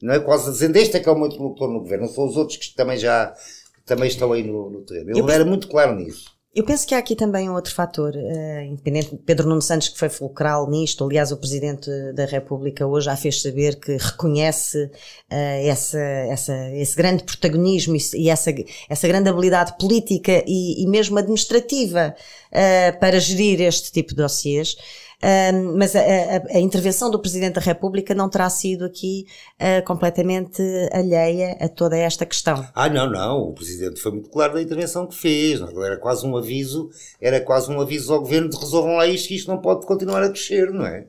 Não 0.02 0.12
é 0.12 0.20
quase 0.20 0.50
dizendo 0.50 0.76
este 0.76 0.96
é 0.96 1.00
que 1.00 1.08
é 1.08 1.12
o 1.12 1.16
meu 1.16 1.26
interlocutor 1.26 1.70
no 1.70 1.80
governo, 1.80 2.06
não 2.06 2.12
são 2.12 2.26
os 2.26 2.36
outros 2.36 2.58
que 2.58 2.74
também 2.74 2.98
já 2.98 3.34
também 3.86 4.08
estão 4.08 4.32
aí 4.32 4.42
no, 4.42 4.70
no 4.70 4.82
terreno. 4.82 5.10
Ele 5.10 5.20
eu 5.20 5.30
era 5.30 5.44
muito 5.44 5.68
claro 5.68 5.94
nisso. 5.94 6.26
Eu 6.52 6.64
penso 6.64 6.84
que 6.84 6.96
há 6.96 6.98
aqui 6.98 7.14
também 7.14 7.48
um 7.48 7.54
outro 7.54 7.72
fator, 7.72 8.12
uh, 8.12 8.60
independente 8.62 9.10
de 9.10 9.18
Pedro 9.18 9.48
Nuno 9.48 9.62
Santos, 9.62 9.88
que 9.88 9.96
foi 9.96 10.08
fulcral 10.08 10.68
nisto. 10.68 11.04
Aliás, 11.04 11.30
o 11.30 11.36
Presidente 11.36 11.88
da 12.12 12.24
República 12.24 12.84
hoje 12.84 13.04
já 13.04 13.16
fez 13.16 13.40
saber 13.40 13.78
que 13.78 13.96
reconhece 13.96 14.86
uh, 14.86 14.90
essa, 15.30 16.00
essa, 16.00 16.70
esse 16.72 16.96
grande 16.96 17.22
protagonismo 17.22 17.96
e, 18.14 18.28
essa, 18.28 18.52
essa 18.88 19.06
grande 19.06 19.28
habilidade 19.28 19.78
política 19.78 20.42
e, 20.44 20.82
e 20.82 20.88
mesmo 20.88 21.16
administrativa 21.20 22.16
uh, 22.16 22.98
para 22.98 23.20
gerir 23.20 23.60
este 23.60 23.92
tipo 23.92 24.10
de 24.10 24.16
dossiês. 24.16 24.76
Mas 25.76 25.94
a, 25.94 26.00
a, 26.00 26.56
a, 26.56 26.60
intervenção 26.60 27.10
do 27.10 27.18
Presidente 27.18 27.54
da 27.54 27.60
República 27.60 28.14
não 28.14 28.28
terá 28.28 28.48
sido 28.48 28.86
aqui 28.86 29.26
uh, 29.60 29.84
completamente 29.84 30.62
alheia 30.92 31.58
a 31.60 31.68
toda 31.68 31.96
esta 31.96 32.24
questão. 32.24 32.66
Ah, 32.74 32.88
não, 32.88 33.10
não. 33.10 33.38
O 33.42 33.52
Presidente 33.52 34.00
foi 34.00 34.12
muito 34.12 34.30
claro 34.30 34.54
da 34.54 34.62
intervenção 34.62 35.06
que 35.06 35.14
fez. 35.14 35.60
Não? 35.60 35.84
Era 35.84 35.98
quase 35.98 36.26
um 36.26 36.36
aviso, 36.36 36.88
era 37.20 37.40
quase 37.40 37.70
um 37.70 37.80
aviso 37.80 38.14
ao 38.14 38.20
Governo 38.20 38.48
de 38.48 38.56
resolvam 38.56 38.96
lá 38.96 39.06
isto, 39.06 39.28
que 39.28 39.36
isto 39.36 39.50
não 39.50 39.60
pode 39.60 39.86
continuar 39.86 40.22
a 40.22 40.30
crescer, 40.30 40.72
não 40.72 40.86
é? 40.86 41.06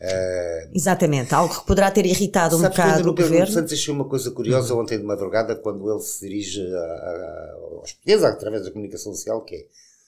Uh, 0.00 0.70
Exatamente, 0.72 1.34
algo 1.34 1.52
que 1.52 1.66
poderá 1.66 1.90
ter 1.90 2.06
irritado 2.06 2.56
um 2.56 2.62
bocado 2.62 3.10
o 3.10 3.14
Pedro 3.14 3.30
governo. 3.30 3.52
Santos 3.52 3.72
achei 3.72 3.92
uma 3.92 4.04
coisa 4.04 4.30
curiosa 4.30 4.72
uhum. 4.72 4.82
ontem 4.82 4.96
de 4.96 5.02
madrugada 5.02 5.56
quando 5.56 5.90
ele 5.90 6.00
se 6.00 6.20
dirige 6.20 6.60
a, 6.60 6.78
a, 6.78 7.52
aos 7.80 7.92
portugueses 7.94 8.24
através 8.24 8.64
da 8.64 8.70
comunicação 8.70 9.12
social, 9.12 9.42
que 9.42 9.56
é 9.56 9.66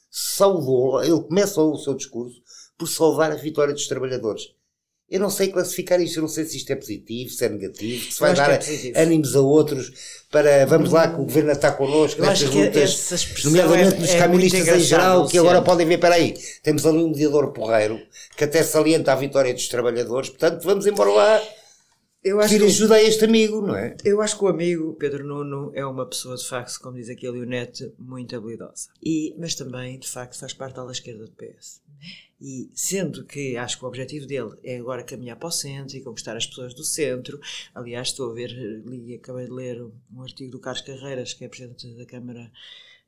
saudou, 0.08 1.02
ele 1.02 1.20
começa 1.22 1.60
o 1.60 1.76
seu 1.76 1.94
discurso 1.94 2.40
por 2.80 2.88
salvar 2.88 3.30
a 3.30 3.34
vitória 3.34 3.74
dos 3.74 3.86
trabalhadores. 3.86 4.54
Eu 5.08 5.20
não 5.20 5.28
sei 5.28 5.48
classificar 5.48 6.00
isto, 6.00 6.18
eu 6.18 6.22
não 6.22 6.28
sei 6.28 6.44
se 6.44 6.56
isto 6.56 6.72
é 6.72 6.76
positivo, 6.76 7.30
se 7.30 7.44
é 7.44 7.48
negativo, 7.48 8.12
se 8.12 8.20
vai 8.20 8.32
dar 8.32 8.52
é 8.52 9.02
ânimos 9.02 9.34
a 9.36 9.40
outros 9.40 9.92
para 10.30 10.64
vamos 10.64 10.92
lá 10.92 11.08
que 11.08 11.20
o 11.20 11.24
governo 11.24 11.50
está 11.50 11.72
connosco 11.72 12.22
nestas 12.22 12.48
lutas, 12.48 13.44
nomeadamente 13.44 13.96
é, 13.96 13.98
nos 13.98 14.10
é 14.10 14.18
caministas 14.18 14.68
em 14.68 14.80
geral, 14.80 15.26
que 15.28 15.36
agora 15.36 15.60
podem 15.62 15.86
ver, 15.86 15.98
para 15.98 16.14
aí, 16.14 16.34
temos 16.62 16.86
ali 16.86 16.98
um 16.98 17.08
mediador 17.08 17.52
porreiro 17.52 18.00
que 18.36 18.44
até 18.44 18.62
salienta 18.62 19.12
a 19.12 19.16
vitória 19.16 19.52
dos 19.52 19.66
trabalhadores, 19.66 20.30
portanto 20.30 20.62
vamos 20.62 20.86
embora 20.86 21.10
lá 21.10 21.42
eu 22.22 22.38
acho 22.38 22.52
pedir 22.52 22.66
ajuda 22.66 22.96
a 22.96 23.02
este 23.02 23.24
amigo, 23.24 23.62
não 23.62 23.74
é? 23.74 23.96
Eu 24.04 24.20
acho 24.20 24.36
que 24.36 24.44
o 24.44 24.48
amigo 24.48 24.94
Pedro 24.94 25.26
Nuno 25.26 25.72
é 25.74 25.84
uma 25.86 26.06
pessoa 26.06 26.36
de 26.36 26.46
facto, 26.46 26.78
como 26.78 26.96
diz 26.96 27.08
aqui 27.08 27.26
a 27.26 27.32
Leonete, 27.32 27.94
muito 27.98 28.36
habilidosa. 28.36 28.90
E, 29.02 29.34
mas 29.38 29.54
também, 29.54 29.98
de 29.98 30.06
facto, 30.06 30.38
faz 30.38 30.52
parte 30.52 30.76
da 30.76 30.82
ala 30.82 30.92
esquerda 30.92 31.24
do 31.24 31.32
PS. 31.32 31.80
E 32.40 32.70
sendo 32.74 33.24
que 33.24 33.56
acho 33.56 33.78
que 33.78 33.84
o 33.84 33.88
objetivo 33.88 34.26
dele 34.26 34.52
é 34.64 34.78
agora 34.78 35.02
caminhar 35.02 35.36
para 35.36 35.48
o 35.48 35.52
centro 35.52 35.96
e 35.96 36.00
conquistar 36.00 36.36
as 36.36 36.46
pessoas 36.46 36.72
do 36.72 36.82
centro, 36.82 37.38
aliás, 37.74 38.08
estou 38.08 38.30
a 38.30 38.34
ver, 38.34 38.50
li, 38.86 39.14
acabei 39.14 39.44
de 39.44 39.52
ler 39.52 39.82
um 39.82 40.22
artigo 40.22 40.50
do 40.50 40.58
Carlos 40.58 40.82
Carreiras, 40.82 41.34
que 41.34 41.44
é 41.44 41.48
presidente 41.48 41.94
da 41.94 42.06
Câmara 42.06 42.50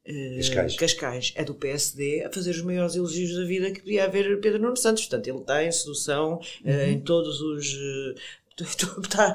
uh, 0.06 0.36
Cascais. 0.36 0.76
Cascais, 0.76 1.32
é 1.34 1.44
do 1.44 1.54
PSD, 1.54 2.24
a 2.24 2.30
fazer 2.30 2.50
os 2.50 2.60
maiores 2.60 2.94
elogios 2.94 3.34
da 3.34 3.44
vida 3.44 3.70
que 3.70 3.80
podia 3.80 4.04
haver 4.04 4.38
Pedro 4.40 4.60
Nuno 4.60 4.76
Santos. 4.76 5.06
Portanto, 5.06 5.26
ele 5.26 5.40
tem 5.40 5.72
sedução 5.72 6.34
uh, 6.34 6.68
uhum. 6.68 6.82
em 6.88 7.00
todos 7.00 7.40
os 7.40 7.72
uh, 7.72 8.14
Está, 8.60 9.34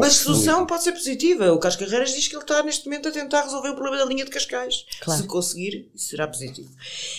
mas 0.00 0.20
a 0.20 0.24
solução 0.24 0.64
pode 0.64 0.84
ser 0.84 0.92
positiva. 0.92 1.52
O 1.52 1.58
Carlos 1.58 1.78
Carreiras 1.78 2.14
diz 2.14 2.28
que 2.28 2.36
ele 2.36 2.42
está 2.42 2.62
neste 2.62 2.86
momento 2.86 3.08
a 3.08 3.12
tentar 3.12 3.42
resolver 3.42 3.70
o 3.70 3.74
problema 3.74 3.98
da 3.98 4.04
linha 4.04 4.24
de 4.24 4.30
Cascais. 4.30 4.86
Claro. 5.00 5.20
Se 5.20 5.26
conseguir, 5.26 5.90
será 5.94 6.26
positivo. 6.26 6.70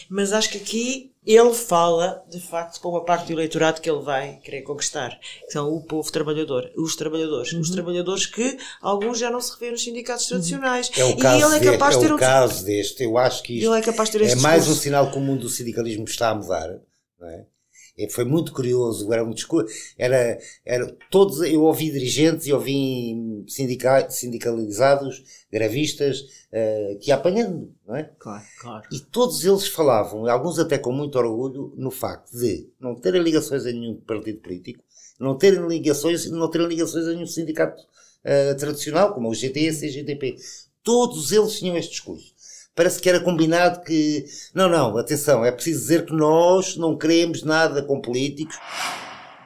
Mas 0.10 0.32
acho 0.32 0.50
que 0.50 0.58
aqui 0.58 1.12
ele 1.32 1.54
fala, 1.54 2.24
de 2.28 2.40
facto, 2.40 2.82
para 2.82 2.90
uma 2.90 3.06
parte 3.06 3.28
do 3.28 3.34
eleitorado 3.34 3.80
que 3.82 3.90
ele 3.90 4.02
vai 4.02 4.38
querer 4.38 4.64
conquistar, 4.64 5.10
que 5.46 5.52
são 5.52 5.72
o 5.72 5.84
povo 5.84 6.12
trabalhador, 6.12 6.72
os 6.76 6.96
trabalhadores. 6.96 7.54
Uhum. 7.54 7.60
Os 7.60 7.70
trabalhadores 7.70 8.26
que 8.26 8.58
alguns 8.82 9.20
já 9.20 9.30
não 9.30 9.40
se 9.40 9.54
revêem 9.54 9.74
nos 9.74 9.84
sindicatos 9.84 10.24
uhum. 10.26 10.30
tradicionais. 10.38 10.92
É 10.98 11.06
o 11.06 11.16
caso, 11.18 11.40
e 11.40 11.44
ele 11.44 11.68
é 11.68 11.72
capaz 11.72 11.96
de, 11.96 12.02
ter 12.02 12.10
é 12.10 12.14
o 12.14 12.16
um... 12.16 12.20
caso 12.20 12.66
deste. 12.66 13.04
Eu 13.04 13.18
acho 13.18 13.44
que 13.44 13.58
isto 13.60 13.70
ele 13.70 13.80
é, 13.80 13.84
capaz 13.84 14.10
de 14.10 14.18
ter 14.18 14.26
é 14.26 14.36
mais 14.36 14.64
discurso. 14.64 14.72
um 14.72 14.84
sinal 14.84 15.12
que 15.12 15.18
o 15.18 15.22
mundo 15.22 15.42
do 15.42 15.50
sindicalismo 15.50 16.06
está 16.06 16.30
a 16.30 16.36
mudar. 16.36 16.80
Não 17.20 17.30
é? 17.30 17.46
Foi 18.08 18.24
muito 18.24 18.54
curioso, 18.54 19.12
era 19.12 19.24
um 19.24 19.32
discurso, 19.32 19.74
era, 19.98 20.40
era 20.64 20.96
todos, 21.10 21.42
eu 21.42 21.64
ouvi 21.64 21.92
dirigentes 21.92 22.48
e 22.48 22.54
ouvi 22.54 23.44
sindica, 23.48 24.10
sindicalizados, 24.10 25.24
gravistas, 25.52 26.20
uh, 26.22 27.00
que 27.00 27.10
ia 27.10 27.16
apanhando, 27.16 27.74
não 27.88 27.96
é? 27.96 28.12
Claro, 28.18 28.44
claro. 28.60 28.88
E 28.92 29.00
todos 29.00 29.44
eles 29.44 29.68
falavam, 29.68 30.28
alguns 30.28 30.60
até 30.60 30.78
com 30.78 30.92
muito 30.92 31.18
orgulho, 31.18 31.74
no 31.76 31.92
facto 31.92 32.32
de 32.32 32.70
não 32.80 32.96
terem 32.96 33.22
ligações 33.22 33.66
a 33.66 33.72
nenhum 33.72 33.96
partido 33.96 34.40
político, 34.40 34.84
não 35.20 35.38
terem 35.38 35.68
ligações, 35.68 36.30
não 36.30 36.50
terem 36.50 36.68
ligações 36.68 37.06
a 37.06 37.14
nenhum 37.14 37.28
sindicato 37.28 37.82
uh, 37.82 38.58
tradicional, 38.58 39.14
como 39.14 39.30
o 39.30 39.36
GTS 39.36 39.86
e 39.86 39.90
o 39.90 39.92
GTP. 39.92 40.38
Todos 40.82 41.32
eles 41.32 41.60
tinham 41.60 41.76
este 41.76 41.92
discurso 41.92 42.39
parece 42.80 43.02
que 43.02 43.10
era 43.10 43.20
combinado 43.20 43.82
que. 43.82 44.24
Não, 44.54 44.70
não, 44.70 44.98
atenção, 44.98 45.44
é 45.44 45.52
preciso 45.52 45.82
dizer 45.82 46.06
que 46.06 46.14
nós 46.14 46.78
não 46.78 46.98
queremos 46.98 47.44
nada 47.44 47.84
com 47.84 48.00
políticos. 48.00 48.58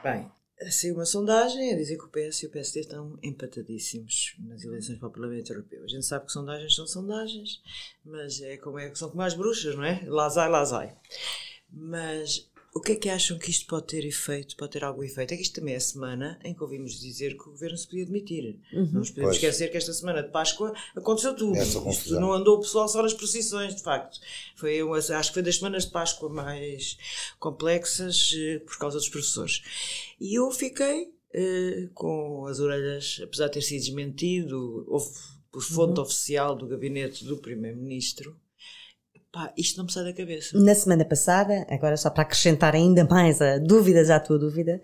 Bem, 0.03 0.29
saiu 0.69 0.93
uma 0.93 1.05
sondagem 1.05 1.73
a 1.73 1.75
dizer 1.75 1.97
que 1.97 2.03
o 2.03 2.09
PS 2.09 2.43
e 2.43 2.45
o 2.45 2.51
PSD 2.51 2.81
estão 2.81 3.17
empatadíssimos 3.23 4.35
nas 4.37 4.63
eleições 4.63 4.99
para 4.99 5.07
o 5.07 5.11
Parlamento 5.11 5.51
Europeu. 5.51 5.83
A 5.83 5.87
gente 5.87 6.05
sabe 6.05 6.27
que 6.27 6.31
sondagens 6.31 6.75
são 6.75 6.85
sondagens, 6.85 7.59
mas 8.05 8.39
é 8.39 8.55
como 8.57 8.77
é, 8.77 8.93
são 8.93 9.09
como 9.09 9.23
as 9.23 9.33
bruxas, 9.33 9.75
não 9.75 9.83
é? 9.83 10.03
Lazai, 10.05 10.47
lazai. 10.47 10.95
Mas 11.71 12.47
o 12.73 12.81
que 12.81 12.93
é 12.93 12.95
que 12.95 13.09
acham 13.09 13.37
que 13.37 13.51
isto 13.51 13.67
pode 13.67 13.85
ter 13.85 14.03
efeito, 14.03 14.57
pode 14.57 14.71
ter 14.71 14.83
algum 14.83 15.03
efeito? 15.03 15.31
É 15.31 15.37
que 15.37 15.43
isto 15.43 15.59
também 15.59 15.75
é 15.75 15.77
a 15.77 15.81
semana 15.81 16.39
em 16.43 16.55
que 16.55 16.63
ouvimos 16.63 16.99
dizer 16.99 17.37
que 17.37 17.47
o 17.47 17.51
governo 17.51 17.77
se 17.77 17.85
podia 17.85 18.05
demitir. 18.05 18.59
Uhum. 18.73 18.85
Não 18.85 18.99
nos 18.99 19.11
podemos 19.11 19.29
pois. 19.29 19.35
esquecer 19.35 19.69
que 19.69 19.77
esta 19.77 19.93
semana 19.93 20.23
de 20.23 20.29
Páscoa 20.29 20.73
aconteceu 20.95 21.35
tudo. 21.35 21.55
Isto 21.55 22.19
não 22.19 22.33
andou 22.33 22.57
o 22.57 22.61
pessoal 22.61 22.87
só 22.87 23.03
nas 23.03 23.13
procissões, 23.13 23.75
de 23.75 23.83
facto. 23.83 24.19
Foi 24.55 24.81
uma, 24.81 24.97
acho 24.97 25.29
que 25.29 25.33
foi 25.33 25.43
das 25.43 25.57
semanas 25.57 25.85
de 25.85 25.91
Páscoa 25.91 26.29
mais 26.29 26.97
complexas 27.39 28.33
eh, 28.35 28.59
por 28.59 28.77
causa 28.79 28.97
dos 28.97 29.09
professores. 29.09 29.61
E 30.19 30.39
eu 30.39 30.49
fiquei 30.49 31.13
eh, 31.31 31.89
com 31.93 32.47
as 32.47 32.59
orelhas, 32.59 33.21
apesar 33.23 33.47
de 33.47 33.53
ter 33.53 33.61
sido 33.61 33.81
desmentido, 33.81 34.83
houve, 34.87 35.11
por 35.51 35.61
fonte 35.61 35.99
uhum. 35.99 36.05
oficial 36.05 36.55
do 36.55 36.67
gabinete 36.67 37.23
do 37.23 37.37
Primeiro-Ministro, 37.37 38.35
Pá, 39.33 39.51
isto 39.57 39.77
não 39.79 39.85
me 39.85 39.91
sai 39.91 40.03
da 40.03 40.13
cabeça. 40.13 40.55
Na 40.55 40.75
semana 40.75 41.03
passada, 41.03 41.65
agora 41.67 41.97
só 41.97 42.11
para 42.11 42.21
acrescentar 42.21 42.75
ainda 42.75 43.03
mais 43.03 43.41
a 43.41 43.57
dúvidas 43.57 44.11
à 44.11 44.19
tua 44.19 44.37
dúvida, 44.37 44.79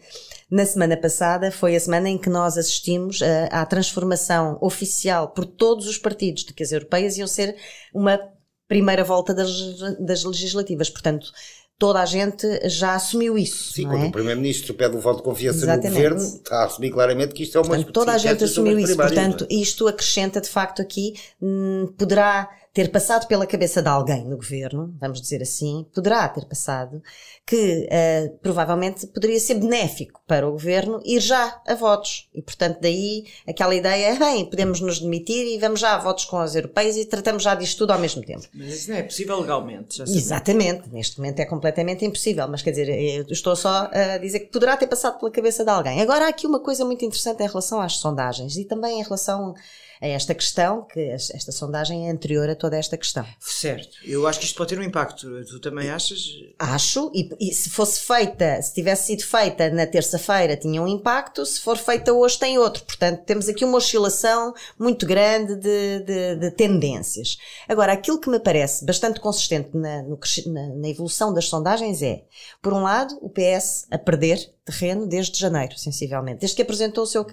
na 0.50 0.66
semana 0.66 0.98
passada 0.98 1.52
foi 1.52 1.76
a 1.76 1.80
semana 1.80 2.10
em 2.10 2.18
que 2.18 2.32
nós 2.32 2.58
assistimos 2.58 3.20
à 3.52 3.64
transformação 3.68 4.58
oficial 4.60 5.28
por 5.30 5.46
todos 5.46 5.88
os 5.88 6.00
partidos 6.00 6.44
de 6.44 6.54
que 6.54 6.64
as 6.64 6.72
europeias 6.72 7.16
iam 7.16 7.28
ser 7.28 7.56
uma 7.94 8.20
primeira 8.68 9.04
volta 9.04 9.36
das, 9.36 9.52
das 10.00 10.24
legislativas. 10.24 10.90
Portanto, 10.90 11.32
toda 11.78 12.02
a 12.02 12.06
gente 12.06 12.68
já 12.68 12.96
assumiu 12.96 13.38
isso. 13.38 13.74
Sim, 13.74 13.84
quando 13.84 14.06
é? 14.06 14.08
o 14.08 14.12
Primeiro-Ministro 14.12 14.74
pede 14.74 14.96
o 14.98 15.00
voto 15.00 15.18
de 15.18 15.24
confiança 15.24 15.60
Exatamente. 15.60 15.90
no 15.90 15.94
Governo, 15.94 16.18
está 16.18 16.64
a 16.64 16.66
assumir 16.66 16.90
claramente 16.90 17.36
que 17.36 17.44
isto 17.44 17.56
é 17.56 17.62
uma 17.62 17.68
Portanto, 17.68 17.94
toda 17.94 18.14
a 18.14 18.18
gente 18.18 18.44
assumiu 18.44 18.80
isso. 18.80 18.96
Portanto, 18.96 19.46
é? 19.48 19.54
isto 19.54 19.88
acrescenta 19.88 20.42
de 20.42 20.50
facto 20.50 20.82
aqui, 20.82 21.14
hum, 21.40 21.94
poderá 21.96 22.50
ter 22.72 22.92
passado 22.92 23.28
pela 23.28 23.48
cabeça 23.48 23.82
de 23.82 23.88
alguém 23.88 24.24
no 24.26 24.38
governo, 24.38 24.96
vamos 25.00 25.20
dizer 25.20 25.42
assim, 25.42 25.86
poderá 25.94 26.30
ter 26.30 26.46
passado, 26.46 27.02
que 27.46 27.88
uh, 27.88 28.38
provavelmente 28.44 29.08
poderia 29.08 29.40
ser 29.40 29.56
benéfico 29.56 30.22
para 30.28 30.48
o 30.48 30.52
governo 30.52 31.02
ir 31.04 31.20
já 31.20 31.60
a 31.66 31.74
votos. 31.74 32.30
E, 32.34 32.44
portanto, 32.44 32.78
daí 32.80 33.26
aquela 33.48 33.74
ideia, 33.74 34.14
bem, 34.20 34.46
podemos 34.46 34.80
nos 34.82 35.00
demitir 35.00 35.48
e 35.48 35.58
vamos 35.58 35.80
já 35.80 35.96
a 35.96 35.98
votos 35.98 36.26
com 36.26 36.38
as 36.38 36.56
europeias 36.56 36.96
e 36.96 37.06
tratamos 37.06 37.42
já 37.42 37.56
disto 37.56 37.80
tudo 37.80 37.92
ao 37.92 38.00
mesmo 38.00 38.22
tempo. 38.22 38.48
Mas 38.54 38.68
isso 38.74 38.92
não 38.92 38.98
é 38.98 39.04
possível 39.04 39.40
legalmente. 39.40 39.98
Já 39.98 40.04
Exatamente. 40.04 40.90
Neste 40.92 41.18
momento 41.18 41.40
é 41.40 41.46
completamente 41.46 42.06
impossível. 42.06 42.48
Mas, 42.48 42.62
quer 42.62 42.70
dizer, 42.70 42.90
eu 42.90 43.26
estou 43.32 43.56
só 43.56 43.90
a 43.92 44.20
dizer 44.20 44.42
que 44.42 44.52
poderá 44.52 44.78
ter 44.78 44.88
passado 44.88 45.18
pela 45.18 45.32
cabeça 45.32 45.64
de 45.64 45.72
alguém. 45.72 46.02
Agora, 46.02 46.26
há 46.26 46.30
aqui 46.30 46.46
uma 46.46 46.60
coisa 46.60 46.86
muito 46.86 47.04
interessante 47.04 47.42
em 47.42 47.48
relação 47.48 47.82
às 47.82 47.94
sondagens 47.94 48.58
e 48.58 48.64
também 48.64 49.00
em 49.00 49.04
relação 49.04 49.56
a 50.02 50.08
esta 50.08 50.34
questão, 50.34 50.86
que 50.86 51.00
esta 51.00 51.52
sondagem 51.52 52.08
é 52.08 52.12
anterior 52.12 52.50
a 52.50 52.56
toda 52.56 52.78
esta 52.78 52.98
questão. 52.98 53.26
Certo. 53.40 53.98
Eu 54.04 54.26
acho 54.28 54.40
que 54.40 54.46
isto 54.46 54.56
pode 54.56 54.70
ter 54.70 54.80
um 54.80 54.84
impacto. 54.84 55.28
Tu 55.46 55.60
também 55.60 55.90
achas? 55.90 56.20
Acho, 56.58 57.12
e, 57.14 57.30
e 57.40 57.54
se 57.54 57.70
fosse 57.70 58.00
feita, 58.02 58.62
se 58.62 58.74
tivesse 58.74 59.08
sido 59.08 59.24
feita 59.24 59.70
na 59.70 59.86
terça-feira, 59.86 60.56
tinha 60.56 60.82
um 60.82 60.88
impacto, 60.88 61.46
se 61.46 61.60
for 61.60 61.78
feita 61.78 62.14
hoje, 62.14 62.40
tem 62.40 62.58
outro. 62.58 62.84
Portanto, 62.84 63.24
temos 63.26 63.50
aqui 63.50 63.66
uma 63.66 63.78
oscilação 63.78 64.54
muito 64.78 65.06
grande 65.06 65.56
de, 65.56 66.00
de, 66.00 66.36
de 66.36 66.52
tendências. 66.52 67.38
Agora, 67.68 67.94
aquilo 67.94 68.20
que 68.20 68.30
me 68.30 68.40
parece 68.40 68.86
bastante 68.86 69.20
consistente 69.20 69.76
na, 69.76 70.02
no, 70.04 70.18
na, 70.48 70.76
na 70.76 70.88
evolução 70.88 71.34
das 71.34 71.46
sondagens 71.46 72.02
é, 72.02 72.24
por 72.62 72.74
um 72.74 72.84
lado, 72.84 73.18
o 73.22 73.30
PS 73.30 73.86
a 73.92 73.98
perder 73.98 74.54
terreno 74.70 75.08
desde 75.08 75.40
janeiro, 75.40 75.78
sensivelmente, 75.78 76.40
desde 76.40 76.56
que 76.56 76.62
apresentou 76.62 77.04
o 77.04 77.08
seu, 77.08 77.26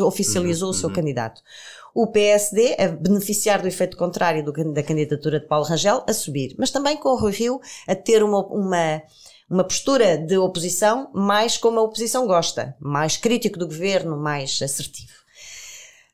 oficializou 0.00 0.68
uhum, 0.68 0.74
o 0.74 0.78
seu 0.78 0.88
uhum. 0.88 0.94
candidato 0.94 1.42
o 1.94 2.08
PSD 2.08 2.74
a 2.76 2.88
beneficiar 2.88 3.62
do 3.62 3.68
efeito 3.68 3.96
contrário 3.96 4.44
do, 4.44 4.52
da 4.72 4.82
candidatura 4.82 5.38
de 5.38 5.46
Paulo 5.46 5.64
Rangel 5.64 6.02
a 6.08 6.12
subir, 6.12 6.54
mas 6.58 6.70
também 6.70 6.96
com 6.96 7.10
o 7.10 7.16
Rui 7.16 7.30
Rio 7.30 7.60
a 7.86 7.94
ter 7.94 8.22
uma, 8.22 8.44
uma, 8.46 9.02
uma 9.48 9.64
postura 9.64 10.18
de 10.18 10.36
oposição 10.36 11.08
mais 11.14 11.56
como 11.56 11.78
a 11.78 11.82
oposição 11.82 12.26
gosta, 12.26 12.76
mais 12.80 13.16
crítico 13.16 13.58
do 13.58 13.68
governo, 13.68 14.16
mais 14.16 14.60
assertivo. 14.60 15.12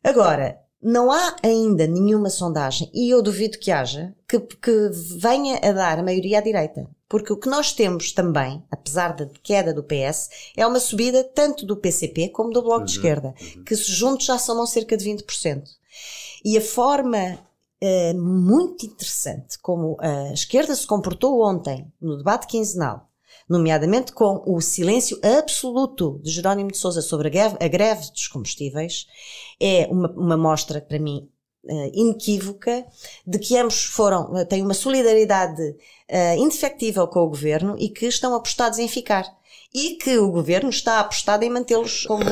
Agora, 0.05 0.59
não 0.83 1.11
há 1.11 1.37
ainda 1.43 1.87
nenhuma 1.87 2.29
sondagem, 2.29 2.91
e 2.93 3.11
eu 3.11 3.23
duvido 3.23 3.59
que 3.59 3.71
haja, 3.71 4.15
que, 4.29 4.39
que 4.39 4.91
venha 5.19 5.59
a 5.63 5.73
dar 5.73 5.99
a 5.99 6.03
maioria 6.03 6.39
à 6.39 6.41
direita. 6.43 6.89
Porque 7.11 7.33
o 7.33 7.37
que 7.37 7.49
nós 7.49 7.73
temos 7.73 8.13
também, 8.13 8.65
apesar 8.71 9.17
da 9.17 9.29
queda 9.43 9.75
do 9.75 9.83
PS, 9.83 10.31
é 10.57 10.65
uma 10.65 10.79
subida 10.79 11.25
tanto 11.25 11.67
do 11.67 11.77
PCP 11.77 12.29
como 12.29 12.53
do 12.53 12.63
Bloco 12.63 12.79
uhum, 12.79 12.85
de 12.85 12.93
Esquerda, 12.93 13.35
uhum. 13.57 13.65
que 13.65 13.75
juntos 13.75 14.27
já 14.27 14.39
somam 14.39 14.65
cerca 14.65 14.97
de 14.97 15.05
20%. 15.05 15.65
E 16.45 16.57
a 16.57 16.61
forma 16.61 17.37
uh, 17.83 18.17
muito 18.17 18.87
interessante 18.87 19.59
como 19.59 19.97
a 19.99 20.33
esquerda 20.33 20.73
se 20.73 20.87
comportou 20.87 21.45
ontem 21.45 21.93
no 22.01 22.17
debate 22.17 22.47
quinzenal, 22.47 23.11
nomeadamente 23.49 24.13
com 24.13 24.45
o 24.47 24.61
silêncio 24.61 25.19
absoluto 25.21 26.21
de 26.23 26.31
Jerónimo 26.31 26.71
de 26.71 26.79
Sousa 26.79 27.03
sobre 27.03 27.27
a 27.27 27.31
greve, 27.33 27.57
a 27.61 27.67
greve 27.67 28.09
dos 28.13 28.29
combustíveis, 28.29 29.09
é 29.61 29.89
uma, 29.91 30.13
uma 30.13 30.37
mostra, 30.37 30.81
para 30.81 31.01
mim, 31.01 31.29
uh, 31.65 31.91
inequívoca 31.93 32.85
de 33.27 33.39
que 33.39 33.57
ambos 33.57 33.85
foram, 33.85 34.33
uh, 34.33 34.45
têm 34.45 34.63
uma 34.63 34.75
solidariedade 34.75 35.63
uh, 35.63 36.37
indefectível 36.39 37.07
com 37.09 37.21
o 37.21 37.29
governo 37.29 37.77
e 37.79 37.89
que 37.89 38.07
estão 38.07 38.35
apostados 38.35 38.79
em 38.79 38.89
ficar. 38.89 39.25
E 39.73 39.97
que 39.97 40.19
o 40.19 40.31
governo 40.31 40.71
está 40.71 41.01
apostado 41.01 41.45
em 41.45 41.51
mantê-los 41.51 42.05
como 42.07 42.25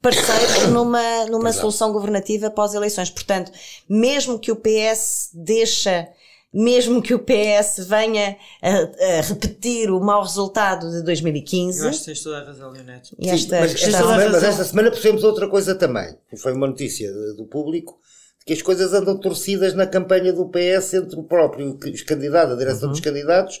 parceiros 0.00 0.68
numa, 0.68 1.26
numa 1.26 1.52
solução 1.52 1.92
governativa 1.92 2.50
pós-eleições. 2.50 3.10
Portanto, 3.10 3.50
mesmo 3.88 4.38
que 4.38 4.52
o 4.52 4.56
PS 4.56 5.30
deixa 5.34 6.08
mesmo 6.52 7.00
que 7.00 7.14
o 7.14 7.20
PS 7.20 7.86
venha 7.86 8.36
a, 8.60 9.18
a, 9.18 9.20
repetir 9.20 9.88
o 9.88 10.00
mau 10.00 10.22
resultado 10.22 10.90
de 10.90 11.04
2015. 11.04 11.80
Eu 11.80 11.88
acho 11.88 12.00
que 12.00 12.04
tens 12.06 12.22
toda 12.22 12.38
a 12.38 12.44
razão, 12.44 12.72
Leonete. 12.72 13.10
Sim, 13.10 13.14
mas, 13.20 13.74
esta 13.74 13.98
semana, 13.98 14.28
mas 14.30 14.42
esta 14.42 14.64
semana 14.64 14.90
percebemos 14.90 15.22
outra 15.22 15.48
coisa 15.48 15.76
também. 15.76 16.12
Foi 16.36 16.52
uma 16.52 16.66
notícia 16.66 17.08
do 17.34 17.46
público 17.46 18.00
que 18.46 18.52
as 18.52 18.62
coisas 18.62 18.92
andam 18.92 19.18
torcidas 19.18 19.74
na 19.74 19.86
campanha 19.86 20.32
do 20.32 20.48
PS 20.48 20.94
entre 20.94 21.18
o 21.18 21.24
próprio 21.24 21.78
os 21.84 22.02
candidatos, 22.02 22.54
a 22.54 22.58
direção 22.58 22.88
uhum. 22.88 22.92
dos 22.92 23.00
candidatos 23.00 23.60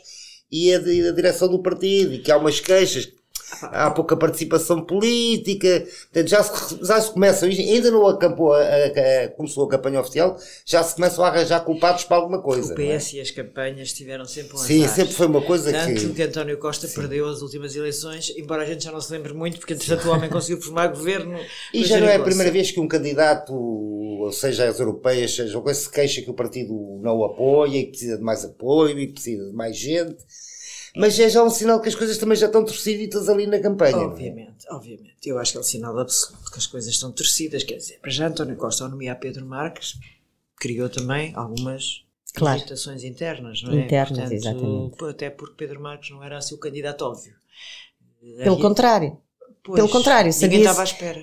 e 0.50 0.74
a, 0.74 0.78
a, 0.78 1.12
direção 1.12 1.48
do 1.48 1.62
partido, 1.62 2.14
e 2.14 2.18
que 2.18 2.32
há 2.32 2.36
umas 2.36 2.60
queixas 2.60 3.12
há 3.62 3.90
pouca 3.90 4.16
participação 4.16 4.84
política, 4.84 5.86
portanto, 6.12 6.28
já 6.28 6.42
se, 6.42 6.78
já 6.82 7.00
se 7.00 7.12
começam, 7.12 7.48
ainda 7.48 7.90
não 7.90 8.06
acampou, 8.06 8.52
a, 8.52 8.60
a, 8.60 9.24
a, 9.24 9.28
começou 9.28 9.64
a 9.64 9.68
campanha 9.68 10.00
oficial, 10.00 10.36
já 10.64 10.82
se 10.82 10.94
começam 10.94 11.24
a 11.24 11.28
arranjar 11.28 11.60
culpados 11.60 12.04
para 12.04 12.16
alguma 12.16 12.40
coisa. 12.40 12.72
O 12.72 12.76
PS 12.76 13.14
é? 13.14 13.16
e 13.16 13.20
as 13.20 13.30
campanhas 13.30 13.92
tiveram 13.92 14.24
sempre 14.24 14.56
um 14.56 14.58
Sim, 14.58 14.84
azar. 14.84 14.96
sempre 14.96 15.14
foi 15.14 15.26
uma 15.26 15.42
coisa 15.42 15.72
Tanto 15.72 16.00
que... 16.00 16.14
que 16.14 16.22
António 16.22 16.58
Costa 16.58 16.86
Sim. 16.86 17.00
perdeu 17.00 17.28
as 17.28 17.42
últimas 17.42 17.74
eleições, 17.74 18.32
embora 18.36 18.62
a 18.62 18.66
gente 18.66 18.84
já 18.84 18.92
não 18.92 19.00
se 19.00 19.12
lembre 19.12 19.32
muito, 19.34 19.58
porque 19.58 19.74
entretanto 19.74 20.08
o 20.08 20.12
homem 20.12 20.28
conseguiu 20.30 20.62
formar 20.62 20.88
governo. 20.88 21.38
E 21.74 21.84
já 21.84 21.98
não 22.00 22.08
é 22.08 22.16
a 22.16 22.22
primeira 22.22 22.50
vez 22.50 22.70
que 22.70 22.80
um 22.80 22.88
candidato, 22.88 23.52
seja 24.32 24.68
as 24.68 24.78
europeias, 24.78 25.34
seja 25.34 25.58
o 25.58 25.74
se 25.74 25.90
queixa 25.90 26.22
que 26.22 26.30
o 26.30 26.34
partido 26.34 26.72
não 27.02 27.18
o 27.18 27.24
apoia, 27.24 27.78
e 27.78 27.84
que 27.84 27.90
precisa 27.90 28.16
de 28.16 28.22
mais 28.22 28.44
apoio, 28.44 28.98
e 28.98 29.06
que 29.06 29.12
precisa 29.14 29.46
de 29.46 29.52
mais 29.52 29.76
gente. 29.76 30.18
Mas 30.96 31.18
é 31.18 31.28
já 31.28 31.42
um 31.42 31.50
sinal 31.50 31.80
que 31.80 31.88
as 31.88 31.94
coisas 31.94 32.18
também 32.18 32.36
já 32.36 32.46
estão 32.46 32.64
torciditas 32.64 33.28
ali 33.28 33.46
na 33.46 33.60
campanha. 33.60 33.96
É? 33.96 34.06
Obviamente, 34.06 34.66
é? 34.66 34.74
obviamente. 34.74 35.16
Eu 35.24 35.38
acho 35.38 35.52
que 35.52 35.58
é 35.58 35.60
um 35.60 35.64
sinal 35.64 35.98
absoluto 35.98 36.50
que 36.50 36.58
as 36.58 36.66
coisas 36.66 36.92
estão 36.92 37.12
torcidas. 37.12 37.62
Quer 37.62 37.76
dizer, 37.76 37.98
para 38.00 38.10
já 38.10 38.26
António 38.26 38.56
Costa, 38.56 38.84
ao 38.84 38.90
nomear 38.90 39.18
Pedro 39.18 39.46
Marques, 39.46 39.94
criou 40.56 40.88
também 40.88 41.32
algumas 41.34 42.04
claro. 42.34 42.60
internas, 43.04 43.62
não 43.62 43.72
é? 43.72 43.84
Internas, 43.84 44.18
Portanto, 44.18 44.32
exatamente. 44.32 45.04
Até 45.04 45.30
porque 45.30 45.54
Pedro 45.56 45.80
Marques 45.80 46.10
não 46.10 46.22
era 46.24 46.38
assim 46.38 46.54
o 46.54 46.58
candidato 46.58 47.02
óbvio. 47.02 47.34
Pelo 48.42 48.56
Aí, 48.56 48.62
contrário. 48.62 49.18
Pois, 49.62 49.76
Pelo 49.76 49.90
contrário, 49.90 50.32
sabia 50.32 50.60
estava 50.60 50.80
à 50.80 50.84
espera. 50.84 51.22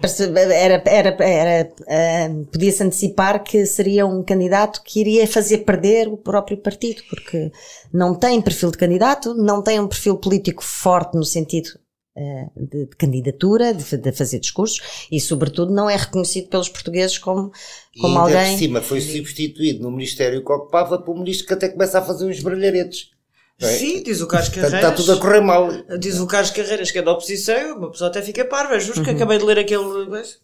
Era, 0.54 0.84
era, 0.86 1.24
era, 1.24 1.72
uh, 1.82 2.46
podia-se 2.46 2.84
antecipar 2.84 3.44
que 3.44 3.66
seria 3.66 4.06
um 4.06 4.24
candidato 4.24 4.84
que 4.84 5.00
iria 5.00 5.28
fazer 5.28 5.60
perder 5.60 6.08
o 6.08 6.18
próprio 6.18 6.58
partido, 6.58 7.02
porque 7.10 7.52
não 7.92 8.14
tem 8.14 8.40
perfil 8.40 8.70
de 8.70 8.78
candidato, 8.78 9.34
não 9.34 9.64
tem 9.64 9.80
um 9.80 9.88
perfil 9.88 10.18
político 10.18 10.64
forte 10.64 11.16
no 11.18 11.24
sentido 11.24 11.80
uh, 12.16 12.52
de, 12.56 12.86
de, 12.86 12.96
candidatura, 12.96 13.74
de, 13.74 13.98
de, 13.98 14.12
fazer 14.12 14.40
discursos, 14.40 15.08
e 15.12 15.20
sobretudo 15.20 15.74
não 15.74 15.90
é 15.90 15.96
reconhecido 15.96 16.48
pelos 16.48 16.70
portugueses 16.70 17.18
como, 17.18 17.52
como 18.00 18.14
e 18.14 18.18
alguém. 18.20 18.52
por 18.52 18.60
cima 18.60 18.82
foi 18.84 19.02
substituído 19.02 19.82
no 19.82 19.90
ministério 19.90 20.46
que 20.46 20.52
ocupava 20.52 21.00
por 21.00 21.16
um 21.16 21.20
ministro 21.20 21.48
que 21.48 21.54
até 21.54 21.70
começa 21.70 21.98
a 21.98 22.04
fazer 22.04 22.26
uns 22.26 22.40
brilharetes. 22.40 23.17
É? 23.60 23.66
Sim, 23.66 24.04
diz 24.04 24.22
o 24.22 24.28
Carlos 24.28 24.50
Carreiras. 24.50 24.74
Está 24.74 24.92
tudo 24.92 25.14
a 25.14 25.18
correr 25.18 25.42
mal. 25.42 25.70
Diz 25.98 26.20
o 26.20 26.28
Carlos 26.28 26.52
Carreiras 26.52 26.92
que 26.92 27.00
é 27.00 27.02
da 27.02 27.12
oposição, 27.12 27.78
uma 27.78 27.92
pessoa 27.92 28.10
até 28.10 28.22
fica 28.22 28.46
parva. 28.46 28.76
É 28.76 28.78
uhum. 28.78 29.04
que 29.04 29.10
acabei 29.10 29.40
de 29.40 29.46
ler 29.46 29.58
aquele. 29.58 29.84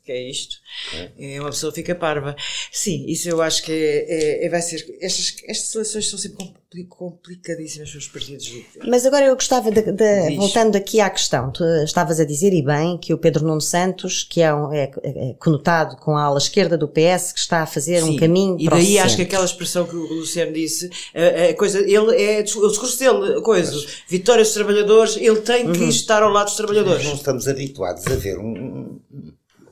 que 0.03 0.11
é 0.11 0.29
isto? 0.29 0.57
É. 0.95 1.35
é. 1.35 1.39
uma 1.39 1.51
pessoa 1.51 1.71
fica 1.71 1.93
parva. 1.93 2.35
Sim, 2.71 3.05
isso 3.07 3.29
eu 3.29 3.39
acho 3.39 3.61
que 3.61 3.71
é, 3.71 4.41
é, 4.41 4.45
é 4.45 4.49
vai 4.49 4.63
ser. 4.63 4.83
Estas, 4.99 5.35
estas 5.47 5.75
eleições 5.75 6.09
são 6.09 6.17
sempre 6.17 6.53
complicadíssimas 6.85 7.91
para 7.91 7.99
os 7.99 8.07
partidos 8.07 8.51
Mas 8.87 9.05
agora 9.05 9.25
eu 9.25 9.35
gostava 9.35 9.69
de, 9.69 9.91
de 9.91 10.35
voltando 10.35 10.75
aqui 10.75 10.99
à 10.99 11.09
questão, 11.09 11.51
tu 11.51 11.63
estavas 11.83 12.19
a 12.19 12.25
dizer, 12.25 12.53
e 12.53 12.63
bem, 12.63 12.97
que 12.97 13.13
o 13.13 13.17
Pedro 13.17 13.45
Nuno 13.45 13.61
Santos, 13.61 14.23
que 14.23 14.41
é, 14.41 14.53
um, 14.53 14.73
é, 14.73 14.91
é 15.03 15.35
conotado 15.39 15.97
com 15.97 16.17
a 16.17 16.23
ala 16.23 16.39
esquerda 16.39 16.77
do 16.77 16.87
PS, 16.87 17.33
que 17.33 17.39
está 17.39 17.61
a 17.61 17.65
fazer 17.65 18.01
Sim, 18.01 18.11
um 18.11 18.15
caminho 18.15 18.57
e 18.59 18.67
daí 18.67 18.97
acho 18.97 19.15
que 19.15 19.21
aquela 19.21 19.45
expressão 19.45 19.85
que 19.85 19.95
o 19.95 20.13
Luciano 20.13 20.51
disse, 20.53 20.89
a, 21.13 21.51
a 21.51 21.53
coisa, 21.53 21.79
ele 21.79 22.21
é, 22.21 22.39
o 22.39 22.67
discurso 22.67 22.97
dele, 22.97 23.41
coisa, 23.41 23.71
Mas, 23.71 24.03
vitória 24.07 24.43
dos 24.43 24.53
trabalhadores, 24.53 25.17
ele 25.17 25.41
tem 25.41 25.71
que 25.71 25.79
uhum. 25.79 25.89
estar 25.89 26.23
ao 26.23 26.31
lado 26.31 26.45
dos 26.45 26.55
trabalhadores. 26.55 27.03
Nós 27.03 27.07
não 27.07 27.15
estamos 27.15 27.47
habituados 27.47 28.07
a 28.07 28.15
ver 28.15 28.37
um, 28.39 28.51
um, 28.51 29.01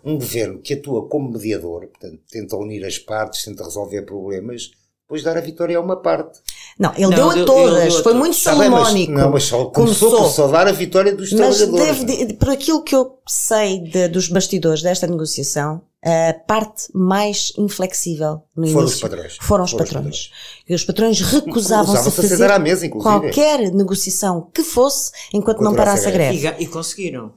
um 0.03 0.15
governo 0.17 0.59
que 0.59 0.73
atua 0.73 1.07
como 1.07 1.31
mediador, 1.31 1.87
portanto, 1.87 2.19
tenta 2.29 2.55
unir 2.55 2.85
as 2.85 2.97
partes, 2.97 3.43
tenta 3.43 3.63
resolver 3.63 4.01
problemas, 4.03 4.71
depois 5.03 5.23
dar 5.23 5.37
a 5.37 5.41
vitória 5.41 5.77
a 5.77 5.81
uma 5.81 6.01
parte. 6.01 6.39
Não, 6.81 6.91
ele 6.95 7.15
não, 7.15 7.15
deu 7.15 7.29
a 7.29 7.45
todas, 7.45 7.93
deu 7.93 8.03
foi 8.03 8.13
muito 8.15 8.35
salomónico. 8.35 9.11
Não, 9.11 9.29
mas 9.29 9.43
só, 9.43 9.65
começou, 9.65 10.09
começou 10.09 10.23
por 10.23 10.31
só 10.31 10.47
dar 10.47 10.67
a 10.67 10.71
vitória 10.71 11.15
dos 11.15 11.31
mas 11.31 11.59
trabalhadores. 11.59 12.03
Deve, 12.03 12.33
por 12.33 12.49
aquilo 12.49 12.81
que 12.81 12.95
eu 12.95 13.19
sei 13.27 13.77
de, 13.77 14.07
dos 14.07 14.27
bastidores 14.27 14.81
desta 14.81 15.05
negociação, 15.05 15.83
a 16.03 16.33
parte 16.33 16.87
mais 16.91 17.53
inflexível 17.55 18.41
no 18.57 18.65
foram 18.65 18.79
início 18.79 18.95
os 18.95 18.99
patrões. 18.99 19.37
foram 19.39 19.63
os 19.63 19.71
patrões. 19.73 19.93
patrões. 19.93 20.31
E 20.67 20.73
os 20.73 20.83
patrões 20.83 21.21
recusavam-se 21.21 22.07
a 22.07 22.11
fazer 22.11 22.51
a 22.51 22.57
mesa, 22.57 22.89
qualquer 22.89 23.71
negociação 23.71 24.49
que 24.51 24.63
fosse 24.63 25.11
enquanto 25.31 25.61
não 25.61 25.75
parasse 25.75 26.07
a 26.07 26.11
greve. 26.11 26.47
E, 26.47 26.63
e 26.63 26.65
conseguiram 26.65 27.31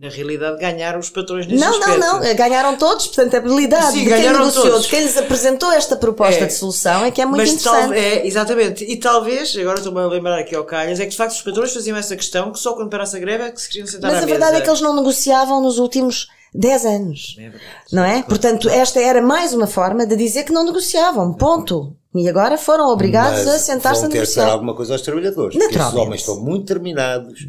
na 0.00 0.08
realidade 0.08 0.58
ganharam 0.58 0.98
os 0.98 1.10
patrões 1.10 1.46
nesse 1.46 1.62
Não, 1.62 1.78
aspecto. 1.78 2.00
não, 2.00 2.20
não, 2.20 2.34
ganharam 2.34 2.74
todos, 2.76 3.06
portanto 3.08 3.34
a 3.34 3.36
habilidade 3.36 3.92
Sim, 3.92 4.04
de 4.04 4.08
quem 4.08 4.32
negociou, 4.32 4.64
todos. 4.70 4.82
de 4.84 4.88
quem 4.88 5.02
lhes 5.02 5.16
apresentou 5.18 5.70
esta 5.72 5.94
proposta 5.94 6.44
é, 6.44 6.46
de 6.46 6.54
solução 6.54 7.04
é 7.04 7.10
que 7.10 7.20
é 7.20 7.26
muito 7.26 7.36
mas 7.36 7.50
interessante. 7.50 7.88
Tal, 7.88 7.92
é, 7.92 8.26
exatamente, 8.26 8.82
e 8.82 8.96
talvez, 8.96 9.54
agora 9.58 9.76
estou-me 9.76 10.00
a 10.00 10.06
lembrar 10.06 10.38
aqui 10.38 10.56
ao 10.56 10.64
Calhas, 10.64 10.98
é 11.00 11.04
que 11.04 11.10
de 11.10 11.16
facto 11.18 11.32
os 11.32 11.42
patrões 11.42 11.74
faziam 11.74 11.98
essa 11.98 12.16
questão 12.16 12.50
que 12.50 12.58
só 12.58 12.72
quando 12.72 12.88
parasse 12.88 13.14
a 13.14 13.20
greve 13.20 13.44
é 13.44 13.50
que 13.50 13.60
se 13.60 13.68
queriam 13.68 13.86
sentar 13.86 14.10
Mas 14.10 14.22
a 14.22 14.26
verdade 14.26 14.56
é 14.56 14.60
que 14.62 14.70
eles 14.70 14.80
não 14.80 14.96
negociavam 14.96 15.60
nos 15.60 15.78
últimos 15.78 16.28
10 16.54 16.86
anos. 16.86 17.36
É 17.38 17.42
verdade, 17.42 17.64
não 17.92 18.02
é? 18.02 18.22
Portanto, 18.22 18.70
esta 18.70 19.00
era 19.00 19.20
mais 19.20 19.52
uma 19.52 19.66
forma 19.66 20.06
de 20.06 20.16
dizer 20.16 20.44
que 20.44 20.52
não 20.52 20.64
negociavam. 20.64 21.34
Ponto. 21.34 21.94
E 22.14 22.28
agora 22.28 22.58
foram 22.58 22.88
obrigados 22.88 23.44
Mas 23.44 23.54
a 23.54 23.58
sentar-se 23.58 24.04
a 24.04 24.08
negociar. 24.08 24.46
Ter 24.46 24.50
alguma 24.50 24.74
coisa 24.74 24.94
aos 24.94 25.02
trabalhadores. 25.02 25.56
Esses 25.56 25.94
homens 25.94 26.20
estão 26.20 26.40
muito 26.40 26.66
determinados. 26.66 27.46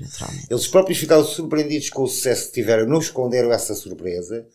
Eles 0.50 0.68
próprios 0.68 1.00
ficaram 1.00 1.24
surpreendidos 1.26 1.90
com 1.90 2.04
o 2.04 2.08
sucesso 2.08 2.48
que 2.48 2.54
tiveram, 2.54 2.88
não 2.88 3.00
esconderam 3.00 3.52
essa 3.52 3.74
surpresa. 3.74 4.46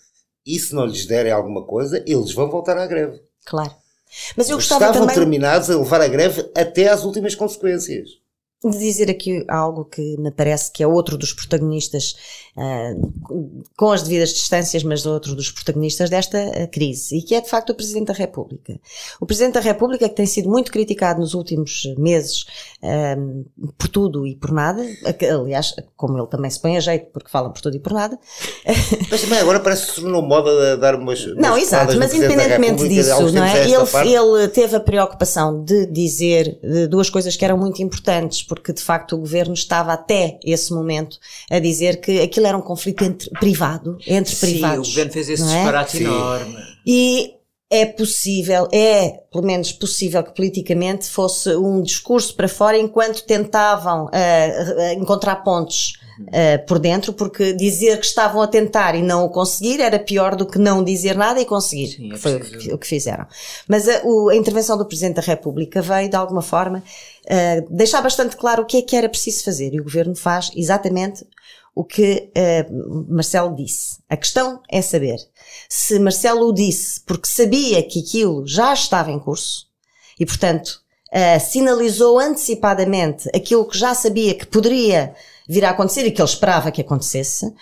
E 0.47 0.59
se 0.61 0.75
não 0.75 0.87
lhes 0.87 1.07
derem 1.07 1.33
alguma 1.33 1.65
coisa, 1.65 2.03
eles 2.07 2.33
vão 2.33 2.49
voltar 2.49 2.79
à 2.79 2.87
greve. 2.87 3.21
Claro. 3.45 3.75
Mas 4.37 4.49
eu 4.49 4.57
gostava 4.57 4.85
Estavam 4.85 5.09
também... 5.09 5.17
determinados 5.17 5.69
a 5.69 5.77
levar 5.77 6.01
a 6.01 6.07
greve 6.07 6.49
até 6.55 6.89
às 6.89 7.05
últimas 7.05 7.35
consequências 7.35 8.11
de 8.71 8.79
dizer 8.79 9.11
aqui 9.11 9.45
algo 9.49 9.85
que 9.85 10.17
me 10.19 10.31
parece 10.31 10.71
que 10.71 10.83
é 10.83 10.87
outro 10.87 11.17
dos 11.17 11.33
protagonistas, 11.33 12.17
uh, 12.57 13.63
com 13.77 13.91
as 13.91 14.03
devidas 14.03 14.31
distâncias, 14.31 14.83
mas 14.83 15.07
outro 15.07 15.35
dos 15.35 15.51
protagonistas 15.51 16.11
desta 16.11 16.39
uh, 16.39 16.71
crise, 16.71 17.19
e 17.19 17.23
que 17.23 17.35
é 17.35 17.41
de 17.41 17.49
facto 17.49 17.71
o 17.71 17.75
Presidente 17.75 18.07
da 18.07 18.15
República. 18.15 18.79
O 19.21 19.27
Presidente 19.27 19.55
da 19.55 19.61
República, 19.61 20.09
que 20.09 20.15
tem 20.15 20.27
sido 20.27 20.49
muito 20.49 20.73
criticado 20.73 21.21
nos 21.21 21.35
últimos 21.35 21.83
meses 21.99 22.47
uh, 22.83 23.45
por 23.77 23.89
tudo 23.89 24.27
e 24.27 24.35
por 24.35 24.53
nada, 24.53 24.85
aliás, 25.33 25.75
como 25.97 26.19
ele 26.19 26.27
também 26.27 26.51
se 26.51 26.61
põe 26.61 26.77
a 26.77 26.81
jeito, 26.81 27.07
porque 27.13 27.31
fala 27.31 27.51
por 27.51 27.61
tudo 27.61 27.77
e 27.77 27.81
por 27.81 27.93
nada. 27.93 28.19
Mas 29.11 29.23
também 29.23 29.39
agora 29.39 29.61
parece 29.61 29.87
que 29.87 29.95
se 29.95 30.01
tornou 30.01 30.23
moda 30.23 30.75
de 30.75 30.81
dar 30.81 30.95
umas. 30.95 31.25
umas 31.25 31.37
não, 31.37 31.57
exato, 31.57 31.97
mas 31.97 32.13
independentemente 32.15 32.89
disso, 32.89 33.33
não 33.33 33.45
é? 33.45 33.65
Ele, 33.65 34.15
ele 34.15 34.49
teve 34.49 34.77
a 34.77 34.81
preocupação 34.81 35.63
de 35.63 35.87
dizer 35.87 36.59
duas 36.89 37.11
coisas 37.11 37.37
que 37.37 37.45
eram 37.45 37.57
muito 37.57 37.83
importantes 37.83 38.43
porque 38.57 38.73
de 38.73 38.83
facto 38.83 39.15
o 39.15 39.19
governo 39.19 39.55
estava 39.55 39.93
até 39.93 40.39
esse 40.45 40.73
momento 40.73 41.19
a 41.51 41.59
dizer 41.59 42.01
que 42.01 42.21
aquilo 42.21 42.47
era 42.47 42.57
um 42.57 42.63
conflito 42.63 43.05
entre 43.05 43.31
privado, 43.31 43.99
entre 44.07 44.35
Sim, 44.35 44.47
privados. 44.47 44.87
Sim, 44.87 44.93
o 44.93 44.95
governo 44.95 45.13
fez 45.13 45.29
esse 45.29 45.43
é? 45.43 45.47
disparate 45.47 46.03
enorme. 46.03 46.57
E 46.87 47.35
é 47.71 47.85
possível, 47.85 48.69
é 48.73 49.21
pelo 49.31 49.45
menos 49.45 49.73
possível 49.73 50.23
que 50.23 50.35
politicamente 50.35 51.09
fosse 51.09 51.55
um 51.57 51.83
discurso 51.83 52.35
para 52.35 52.49
fora 52.49 52.79
enquanto 52.79 53.25
tentavam 53.25 54.07
uh, 54.07 54.09
uh, 54.09 54.93
encontrar 55.01 55.37
pontos 55.37 55.95
uh, 56.21 56.67
por 56.67 56.79
dentro, 56.79 57.13
porque 57.13 57.53
dizer 57.53 57.99
que 57.99 58.07
estavam 58.07 58.41
a 58.41 58.47
tentar 58.47 58.95
e 58.95 59.03
não 59.03 59.25
o 59.25 59.31
conseguir 59.31 59.81
era 59.81 59.99
pior 59.99 60.37
do 60.37 60.47
que 60.47 60.59
não 60.59 60.83
dizer 60.83 61.17
nada 61.17 61.41
e 61.41 61.45
conseguir, 61.45 61.89
Sim, 61.89 62.13
é 62.13 62.17
foi 62.17 62.37
o 62.37 62.41
que, 62.41 62.73
o 62.75 62.79
que, 62.79 62.87
fizeram. 62.87 63.27
Mas 63.69 63.89
a, 63.89 64.03
o, 64.05 64.29
a, 64.29 64.37
intervenção 64.37 64.77
do 64.77 64.87
Presidente 64.87 65.17
da 65.17 65.23
República 65.23 65.81
veio, 65.81 66.09
de 66.09 66.17
alguma 66.17 66.43
forma, 66.43 66.83
deixar 67.71 68.01
bastante 68.03 68.37
claro 68.37 68.63
o 68.63 68.67
que 68.67 68.77
é 68.77 68.83
que 68.83 68.95
era 68.95 69.09
preciso 69.09 69.43
fazer 69.43 69.75
e 69.75 69.81
o 69.81 69.85
Governo 69.85 70.15
faz 70.15 70.51
exatamente 70.55 71.27
o 71.77 71.85
que 71.85 72.31
uh, 72.35 73.07
Marcelo 73.07 73.55
disse. 73.55 73.99
A 74.09 74.17
questão 74.17 74.63
é 74.71 74.81
saber 74.81 75.19
se 75.69 75.99
Marcelo 75.99 76.49
o 76.49 76.53
disse 76.53 77.03
porque 77.05 77.29
sabia 77.29 77.83
que 77.83 78.01
aquilo 78.01 78.47
já 78.47 78.73
estava 78.73 79.11
em 79.11 79.19
curso 79.19 79.67
e, 80.19 80.25
portanto, 80.25 80.81
uh, 81.13 81.39
sinalizou 81.39 82.19
antecipadamente 82.19 83.29
aquilo 83.35 83.69
que 83.69 83.77
já 83.77 83.95
sabia 83.95 84.35
que 84.35 84.47
poderia 84.47 85.15
vir 85.49 85.65
a 85.65 85.71
acontecer 85.71 86.07
e 86.07 86.11
que 86.11 86.21
ele 86.21 86.29
esperava 86.29 86.71
que 86.71 86.81
acontecesse, 86.81 87.53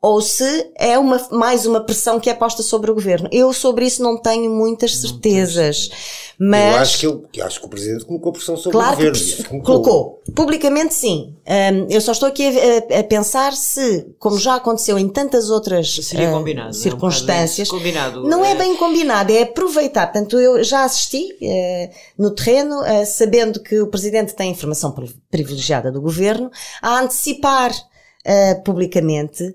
ou 0.00 0.20
se 0.20 0.70
é 0.76 0.98
uma, 0.98 1.26
mais 1.30 1.66
uma 1.66 1.80
pressão 1.80 2.20
que 2.20 2.30
é 2.30 2.34
posta 2.34 2.62
sobre 2.62 2.90
o 2.90 2.94
governo. 2.94 3.28
Eu 3.32 3.52
sobre 3.52 3.86
isso 3.86 4.02
não 4.02 4.20
tenho 4.20 4.50
muitas 4.50 4.96
certezas. 4.96 5.90
Mas 6.38 6.74
eu 6.74 6.80
acho 6.80 6.98
que, 6.98 7.06
eu, 7.40 7.46
acho 7.46 7.60
que 7.60 7.66
o 7.66 7.68
Presidente 7.68 8.04
colocou 8.04 8.30
pressão 8.30 8.56
sobre 8.58 8.72
claro 8.72 8.92
o 8.92 8.96
governo. 8.96 9.18
Que 9.18 9.44
colocou. 9.44 9.82
colocou. 9.82 10.22
Publicamente 10.34 10.92
sim. 10.92 11.34
Um, 11.46 11.86
eu 11.88 12.00
só 12.00 12.12
estou 12.12 12.28
aqui 12.28 12.46
a, 12.46 13.00
a, 13.00 13.04
pensar 13.04 13.54
se, 13.54 14.14
como 14.18 14.38
já 14.38 14.56
aconteceu 14.56 14.98
em 14.98 15.08
tantas 15.08 15.48
outras 15.48 15.96
uh, 15.96 16.72
circunstâncias, 16.74 17.68
é 17.68 17.72
um 17.72 17.78
combinado, 17.78 18.22
não 18.28 18.44
é... 18.44 18.52
é... 18.52 18.54
bem 18.54 18.76
combinado, 18.76 19.32
é 19.32 19.42
aproveitar. 19.42 20.12
Portanto, 20.12 20.38
eu 20.38 20.62
já 20.62 20.84
assisti 20.84 21.24
uh, 21.40 21.90
no 22.18 22.34
terreno, 22.34 22.80
uh, 22.82 23.06
sabendo 23.06 23.60
que 23.60 23.80
o 23.80 23.86
Presidente 23.86 24.34
tem 24.34 24.50
informação 24.50 24.94
privilegiada 25.30 25.90
do 25.90 26.02
governo, 26.02 26.50
a 26.82 27.00
antecipar 27.00 27.72
publicamente 28.64 29.54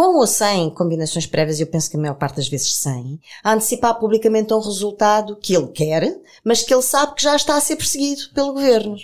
com 0.00 0.16
ou 0.16 0.26
sem 0.26 0.70
combinações 0.70 1.26
prévias, 1.26 1.60
eu 1.60 1.66
penso 1.66 1.90
que 1.90 1.96
a 1.98 2.00
maior 2.00 2.14
parte 2.14 2.36
das 2.36 2.48
vezes 2.48 2.74
sem, 2.74 3.20
a 3.44 3.52
antecipar 3.52 3.98
publicamente 3.98 4.54
um 4.54 4.58
resultado 4.58 5.36
que 5.36 5.54
ele 5.54 5.66
quer, 5.66 6.18
mas 6.42 6.62
que 6.62 6.72
ele 6.72 6.80
sabe 6.80 7.14
que 7.14 7.22
já 7.22 7.36
está 7.36 7.54
a 7.54 7.60
ser 7.60 7.76
perseguido 7.76 8.22
pelo 8.34 8.54
governo. 8.54 8.96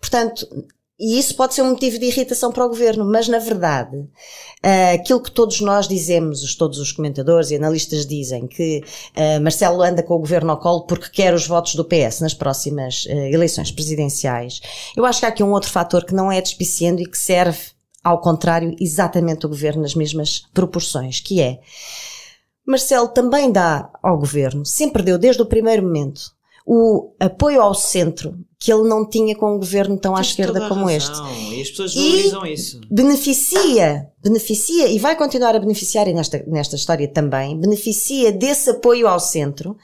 Portanto, 0.00 0.44
e 0.98 1.16
isso 1.16 1.36
pode 1.36 1.54
ser 1.54 1.62
um 1.62 1.70
motivo 1.70 1.96
de 1.96 2.06
irritação 2.06 2.50
para 2.50 2.66
o 2.66 2.68
governo, 2.68 3.04
mas 3.04 3.28
na 3.28 3.38
verdade, 3.38 3.96
uh, 3.96 4.94
aquilo 4.94 5.22
que 5.22 5.30
todos 5.30 5.60
nós 5.60 5.86
dizemos, 5.86 6.42
os, 6.42 6.56
todos 6.56 6.80
os 6.80 6.90
comentadores 6.90 7.52
e 7.52 7.56
analistas 7.56 8.04
dizem, 8.04 8.48
que 8.48 8.82
uh, 9.16 9.40
Marcelo 9.40 9.80
anda 9.80 10.02
com 10.02 10.14
o 10.14 10.18
governo 10.18 10.50
ao 10.50 10.58
colo 10.58 10.86
porque 10.86 11.08
quer 11.08 11.34
os 11.34 11.46
votos 11.46 11.76
do 11.76 11.84
PS 11.84 12.18
nas 12.20 12.34
próximas 12.34 13.04
uh, 13.04 13.10
eleições 13.10 13.70
presidenciais, 13.70 14.60
eu 14.96 15.04
acho 15.04 15.20
que 15.20 15.26
há 15.26 15.28
aqui 15.28 15.42
um 15.44 15.52
outro 15.52 15.70
fator 15.70 16.04
que 16.04 16.14
não 16.14 16.32
é 16.32 16.40
despiciando 16.40 17.00
e 17.00 17.06
que 17.06 17.18
serve 17.18 17.71
ao 18.02 18.20
contrário, 18.20 18.74
exatamente 18.80 19.46
o 19.46 19.48
governo 19.48 19.82
nas 19.82 19.94
mesmas 19.94 20.44
proporções, 20.52 21.20
que 21.20 21.40
é 21.40 21.60
Marcelo 22.66 23.08
também 23.08 23.50
dá 23.50 23.90
ao 24.02 24.18
governo, 24.18 24.64
sempre 24.64 25.02
deu 25.02 25.18
desde 25.18 25.42
o 25.42 25.46
primeiro 25.46 25.82
momento, 25.82 26.32
o 26.64 27.12
apoio 27.18 27.60
ao 27.60 27.74
centro 27.74 28.38
que 28.58 28.72
ele 28.72 28.88
não 28.88 29.04
tinha 29.04 29.34
com 29.34 29.54
um 29.54 29.58
governo 29.58 29.98
tão 29.98 30.14
à 30.14 30.20
esquerda 30.20 30.68
como 30.68 30.88
este. 30.88 31.10
E 31.50 31.60
as 31.60 31.70
pessoas 31.70 31.94
valorizam 31.94 32.46
e 32.46 32.52
isso. 32.52 32.80
Beneficia, 32.88 34.08
beneficia 34.22 34.86
e 34.86 34.98
vai 35.00 35.16
continuar 35.16 35.56
a 35.56 35.58
beneficiar 35.58 36.06
e 36.06 36.14
nesta, 36.14 36.44
nesta 36.46 36.76
história 36.76 37.08
também, 37.08 37.58
beneficia 37.58 38.30
desse 38.30 38.70
apoio 38.70 39.08
ao 39.08 39.18
centro 39.18 39.76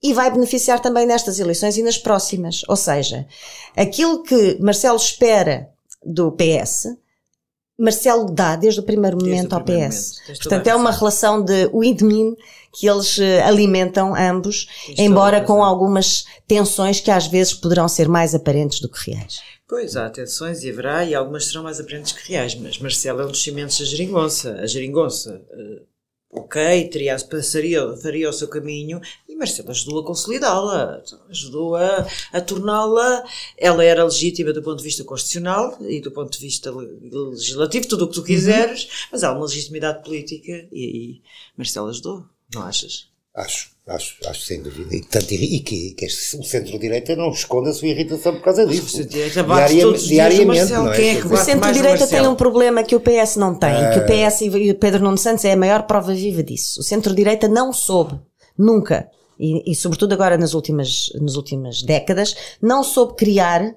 e 0.00 0.12
vai 0.12 0.30
beneficiar 0.30 0.78
também 0.80 1.04
nestas 1.04 1.40
eleições 1.40 1.76
e 1.76 1.82
nas 1.82 1.98
próximas. 1.98 2.62
Ou 2.68 2.76
seja, 2.76 3.26
aquilo 3.76 4.22
que 4.22 4.56
Marcelo 4.60 4.96
espera 4.96 5.68
do 6.04 6.30
PS 6.30 6.96
Marcelo 7.78 8.30
dá 8.30 8.54
desde 8.54 8.80
o 8.80 8.82
primeiro 8.82 9.16
momento 9.16 9.54
ao 9.54 9.64
PS. 9.64 10.20
Portanto, 10.26 10.66
é 10.66 10.74
uma 10.74 10.90
relação 10.90 11.42
de 11.42 11.68
win-win 11.68 12.36
que 12.72 12.88
eles 12.88 13.18
eh, 13.18 13.42
alimentam 13.42 14.14
ambos, 14.14 14.66
embora 14.96 15.40
com 15.40 15.62
algumas 15.62 16.24
tensões 16.46 17.00
que 17.00 17.10
às 17.10 17.26
vezes 17.26 17.52
poderão 17.52 17.88
ser 17.88 18.08
mais 18.08 18.34
aparentes 18.34 18.80
do 18.80 18.88
que 18.88 19.10
reais. 19.10 19.40
Pois, 19.68 19.96
há 19.96 20.08
tensões 20.10 20.62
e 20.62 20.70
haverá, 20.70 21.04
e 21.04 21.14
algumas 21.14 21.46
serão 21.46 21.62
mais 21.62 21.80
aparentes 21.80 22.12
que 22.12 22.30
reais, 22.30 22.54
mas 22.54 22.78
Marcelo 22.78 23.22
é 23.22 23.24
um 23.24 23.30
dos 23.30 23.42
cimentos 23.42 23.78
da 23.78 23.84
geringonça. 23.84 24.52
A 24.60 24.66
geringonça, 24.66 25.42
uh, 25.50 25.86
ok, 26.32 26.88
teria, 26.88 27.16
passaria, 27.18 27.94
faria 27.98 28.30
o 28.30 28.32
seu 28.32 28.48
caminho, 28.48 29.00
e 29.28 29.36
Marcelo 29.36 29.70
ajudou 29.70 30.00
a 30.00 30.06
consolidá-la, 30.06 31.02
ajudou 31.28 31.76
a, 31.76 32.06
a 32.32 32.40
torná-la. 32.40 33.22
Ela 33.58 33.84
era 33.84 34.04
legítima 34.04 34.52
do 34.52 34.62
ponto 34.62 34.78
de 34.78 34.84
vista 34.84 35.04
constitucional 35.04 35.76
e 35.82 36.00
do 36.00 36.10
ponto 36.10 36.32
de 36.32 36.38
vista 36.38 36.70
legislativo, 36.70 37.86
tudo 37.86 38.06
o 38.06 38.08
que 38.08 38.14
tu 38.14 38.24
quiseres, 38.24 38.84
uhum. 38.84 38.90
mas 39.12 39.22
há 39.22 39.32
uma 39.32 39.44
legitimidade 39.44 40.02
política 40.02 40.66
e, 40.72 41.16
e 41.16 41.22
Marcelo 41.56 41.88
ajudou, 41.88 42.24
não 42.52 42.62
achas? 42.62 43.10
Acho, 43.34 43.71
acho, 43.86 44.16
acho 44.26 44.42
sem 44.42 44.62
dúvida. 44.62 44.94
E, 44.94 45.00
tanto, 45.02 45.32
e 45.34 45.60
que, 45.60 45.92
que 45.92 46.06
o 46.06 46.44
centro-direita 46.44 47.16
não 47.16 47.30
esconde 47.30 47.70
a 47.70 47.72
sua 47.72 47.88
irritação 47.88 48.34
por 48.34 48.42
causa 48.42 48.66
disso. 48.66 49.02
O 49.02 49.06
diariamente, 50.08 50.72
não 50.72 50.92
é? 50.92 51.14
é 51.14 51.24
o 51.24 51.36
centro-direita 51.36 52.06
tem 52.06 52.26
um 52.26 52.34
problema 52.34 52.82
que 52.82 52.96
o 52.96 53.00
PS 53.00 53.36
não 53.36 53.54
tem, 53.54 53.74
que 53.92 53.98
o 53.98 54.02
ah. 54.02 54.28
PS 54.28 54.42
e 54.42 54.70
o 54.70 54.74
Pedro 54.74 55.02
Nuno 55.02 55.18
Santos 55.18 55.44
é 55.44 55.52
a 55.52 55.56
maior 55.56 55.82
prova 55.84 56.14
viva 56.14 56.42
disso. 56.42 56.80
O 56.80 56.82
centro-direita 56.82 57.48
não 57.48 57.72
soube, 57.72 58.18
nunca, 58.56 59.08
e, 59.38 59.72
e, 59.72 59.74
sobretudo 59.74 60.12
agora 60.12 60.38
nas 60.38 60.54
últimas, 60.54 61.10
nas 61.20 61.34
últimas 61.34 61.82
décadas, 61.82 62.36
não 62.60 62.84
soube 62.84 63.16
criar 63.16 63.62
uh, 63.64 63.74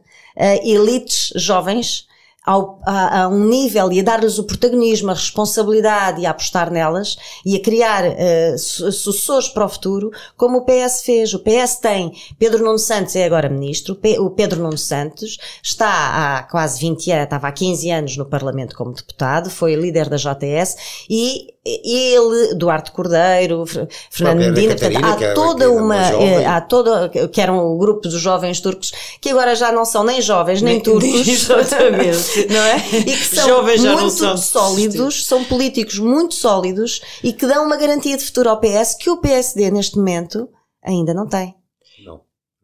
elites 0.63 1.33
jovens 1.35 2.05
ao, 2.45 2.79
a, 2.85 3.23
a, 3.23 3.27
um 3.27 3.45
nível 3.45 3.91
e 3.91 3.99
a 3.99 4.03
dar-lhes 4.03 4.37
o 4.37 4.43
protagonismo, 4.43 5.11
a 5.11 5.13
responsabilidade 5.13 6.21
e 6.21 6.25
a 6.25 6.31
apostar 6.31 6.71
nelas 6.71 7.17
e 7.45 7.55
a 7.55 7.61
criar 7.61 8.03
uh, 8.05 8.57
sucessores 8.57 9.49
para 9.49 9.65
o 9.65 9.69
futuro, 9.69 10.11
como 10.37 10.59
o 10.59 10.65
PS 10.65 11.01
fez. 11.03 11.33
O 11.33 11.39
PS 11.39 11.77
tem 11.81 12.13
Pedro 12.37 12.63
Nuno 12.63 12.79
Santos 12.79 13.15
é 13.15 13.25
agora 13.25 13.49
ministro, 13.49 13.97
o 14.19 14.29
Pedro 14.29 14.61
Nuno 14.61 14.77
Santos 14.77 15.37
está 15.63 16.37
há 16.37 16.43
quase 16.43 16.79
20 16.79 17.11
anos, 17.11 17.23
estava 17.23 17.47
há 17.47 17.51
15 17.51 17.91
anos 17.91 18.17
no 18.17 18.25
Parlamento 18.25 18.75
como 18.75 18.93
deputado, 18.93 19.49
foi 19.49 19.75
líder 19.75 20.09
da 20.09 20.17
JS 20.17 20.75
e 21.09 21.55
ele, 21.65 22.53
Duarte 22.53 22.91
Cordeiro, 22.91 23.65
Fernando 24.11 24.39
Medina, 24.39 24.75
portanto, 24.75 25.03
há 25.03 25.23
é 25.23 25.33
toda 25.33 25.71
uma, 25.71 25.97
eh, 25.97 26.45
há 26.45 26.61
toda, 26.61 27.09
que 27.09 27.41
eram 27.41 27.57
o 27.57 27.77
grupo 27.79 28.01
dos 28.01 28.21
jovens 28.21 28.61
turcos, 28.61 28.93
que 29.19 29.29
agora 29.29 29.55
já 29.55 29.71
não 29.71 29.83
são 29.83 30.03
nem 30.03 30.21
jovens, 30.21 30.61
nem, 30.61 30.75
nem 30.75 30.81
turcos. 30.83 31.27
Exatamente. 31.27 32.34
não 32.49 32.61
é? 32.61 32.77
E 32.99 33.03
que 33.03 33.25
são 33.25 33.47
jovens 33.47 33.83
muito 33.83 34.09
são 34.11 34.37
sólidos, 34.37 35.25
são 35.25 35.43
políticos 35.43 35.99
muito 35.99 36.33
sólidos 36.33 37.01
e 37.23 37.31
que 37.33 37.45
dão 37.45 37.65
uma 37.65 37.77
garantia 37.77 38.17
de 38.17 38.23
futuro 38.23 38.49
ao 38.49 38.59
PS 38.59 38.95
que 38.99 39.09
o 39.09 39.17
PSD 39.17 39.71
neste 39.71 39.97
momento 39.97 40.49
ainda 40.83 41.13
não 41.13 41.27
tem. 41.27 41.55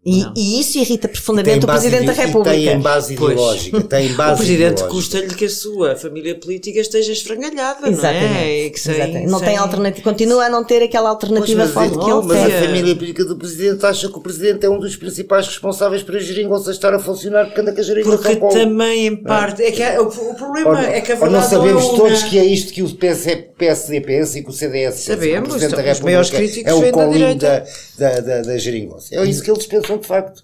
E, 0.04 0.26
e, 0.36 0.60
isso 0.60 0.80
irrita 0.80 1.08
profundamente 1.08 1.64
o 1.64 1.68
Presidente 1.68 2.06
da 2.08 2.14
República. 2.14 2.56
Tem 2.56 2.80
base 2.80 3.14
ideológica. 3.14 3.82
Tem 3.82 4.14
base 4.18 4.34
o 4.34 4.38
Presidente 4.38 4.84
custa-lhe 4.86 5.36
que 5.36 5.46
a 5.46 5.50
sua 5.50 5.96
família 5.96 6.34
política 6.34 6.80
esteja 6.80 7.12
esfrangalhada, 7.12 7.88
Exatamente. 7.88 8.34
não 8.34 8.36
é? 8.36 8.66
E 8.66 8.70
que 8.72 8.80
sem, 8.80 8.96
Exatamente. 8.96 9.30
Não 9.30 9.38
sem... 9.38 9.48
tem 9.48 9.58
alternativa, 9.58 10.04
continua 10.04 10.46
a 10.46 10.50
não 10.50 10.64
ter 10.64 10.82
aquela 10.82 11.08
alternativa 11.10 11.62
pois, 11.62 11.72
forte 11.72 12.00
que 12.00 12.10
ele 12.10 12.22
mas 12.26 12.46
tem. 12.46 12.46
a 12.46 12.62
família 12.62 12.96
política 12.96 13.26
do 13.26 13.38
Presidente 13.38 13.86
acha 13.86 14.10
que 14.10 14.18
o 14.18 14.22
Presidente 14.22 14.66
é 14.66 14.70
um 14.72 14.80
dos 14.80 14.96
principais 14.96 15.46
responsáveis 15.46 16.02
para 16.02 16.18
a 16.18 16.20
geringonça 16.20 16.72
estar 16.72 16.96
a 16.96 17.00
funcionar 17.00 17.46
porque 17.46 17.62
anda 17.62 17.72
com 17.72 17.80
a 17.80 17.84
geringonça 17.84 18.36
Porque 18.36 18.58
também, 18.58 19.06
em 19.06 19.16
parte, 19.16 19.62
é, 19.62 19.68
é 19.68 19.72
que 19.72 20.00
o, 20.00 20.08
o, 20.08 20.34
problema 20.34 20.70
ou, 20.70 20.78
é 20.78 21.02
que 21.02 21.12
a 21.12 21.16
verdade 21.16 21.32
não 21.32 21.44
sabemos 21.48 21.84
não 21.84 21.94
é 21.94 21.98
todos 21.98 22.24
que 22.24 22.40
é 22.40 22.46
isto 22.46 22.74
que 22.74 22.82
o 22.82 22.90
PSD 22.90 24.02
pensa 24.02 24.40
e 24.40 24.44
que 24.44 24.50
o 24.50 24.54
CDS 24.54 24.96
Sabemos, 24.96 25.50
o 25.50 25.52
Presidente 25.52 25.76
da 25.76 25.82
República 25.84 26.38
é 26.66 26.74
o 26.74 26.92
colinho 26.92 27.36
da, 27.36 27.64
da, 28.00 28.20
da, 28.20 28.42
da 28.42 28.58
geringonça. 28.58 29.14
É 29.16 29.24
isso 29.26 29.44
que 29.44 29.52
eles 29.52 29.68
pensam 29.68 29.91
de 29.98 30.08
facto. 30.08 30.44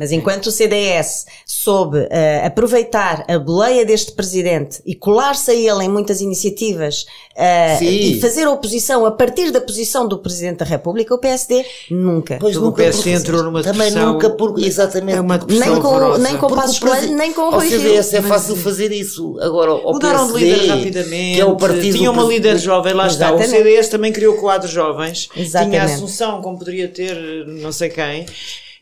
Mas 0.00 0.12
enquanto 0.12 0.46
o 0.46 0.50
CDS 0.50 1.26
soube 1.44 1.98
uh, 1.98 2.46
aproveitar 2.46 3.22
a 3.28 3.38
boleia 3.38 3.84
deste 3.84 4.12
presidente 4.12 4.80
e 4.86 4.94
colar-se 4.94 5.50
a 5.50 5.54
ele 5.54 5.84
em 5.84 5.90
muitas 5.90 6.22
iniciativas 6.22 7.02
uh, 7.36 7.84
e 7.84 8.18
fazer 8.18 8.46
oposição 8.46 9.04
a 9.04 9.10
partir 9.10 9.50
da 9.50 9.60
posição 9.60 10.08
do 10.08 10.16
Presidente 10.16 10.60
da 10.60 10.64
República, 10.64 11.14
o 11.14 11.18
PSD 11.18 11.66
nunca. 11.90 12.38
Pois 12.40 12.56
o 12.56 12.62
nunca, 12.62 12.82
PSD 12.82 13.10
entrou 13.10 13.42
numa 13.42 13.62
Também 13.62 13.90
nunca, 13.90 14.30
por, 14.30 14.58
exatamente. 14.58 15.18
É 15.18 15.20
uma 15.20 15.36
nem 15.36 15.78
com, 15.78 16.16
nem 16.16 16.38
com 16.38 16.46
Passos 16.46 16.78
Coelho, 16.78 17.14
nem 17.14 17.34
com 17.34 17.42
o 17.42 17.50
Rui 17.50 17.68
CDS 17.68 18.14
é 18.14 18.22
fácil 18.22 18.54
mas, 18.54 18.64
fazer 18.64 18.90
isso. 18.92 19.38
Agora, 19.38 19.74
o 19.74 19.92
Mudaram 19.92 20.32
PSD, 20.32 20.38
de 20.38 20.60
líder 20.60 20.66
rapidamente. 20.66 21.34
Que 21.34 21.40
é 21.42 21.44
o 21.44 21.56
partido 21.56 21.98
Tinha 21.98 22.10
uma 22.10 22.24
líder 22.24 22.56
jovem, 22.56 22.94
lá 22.94 23.06
exatamente. 23.06 23.44
está. 23.44 23.58
O 23.58 23.58
CDS 23.58 23.88
também 23.88 24.12
criou 24.12 24.38
quadros 24.38 24.72
jovens. 24.72 25.28
Exatamente. 25.36 25.72
Tinha 25.72 25.82
a 25.82 25.94
Assunção, 25.94 26.40
como 26.40 26.58
poderia 26.58 26.88
ter 26.88 27.14
não 27.46 27.70
sei 27.70 27.90
quem. 27.90 28.24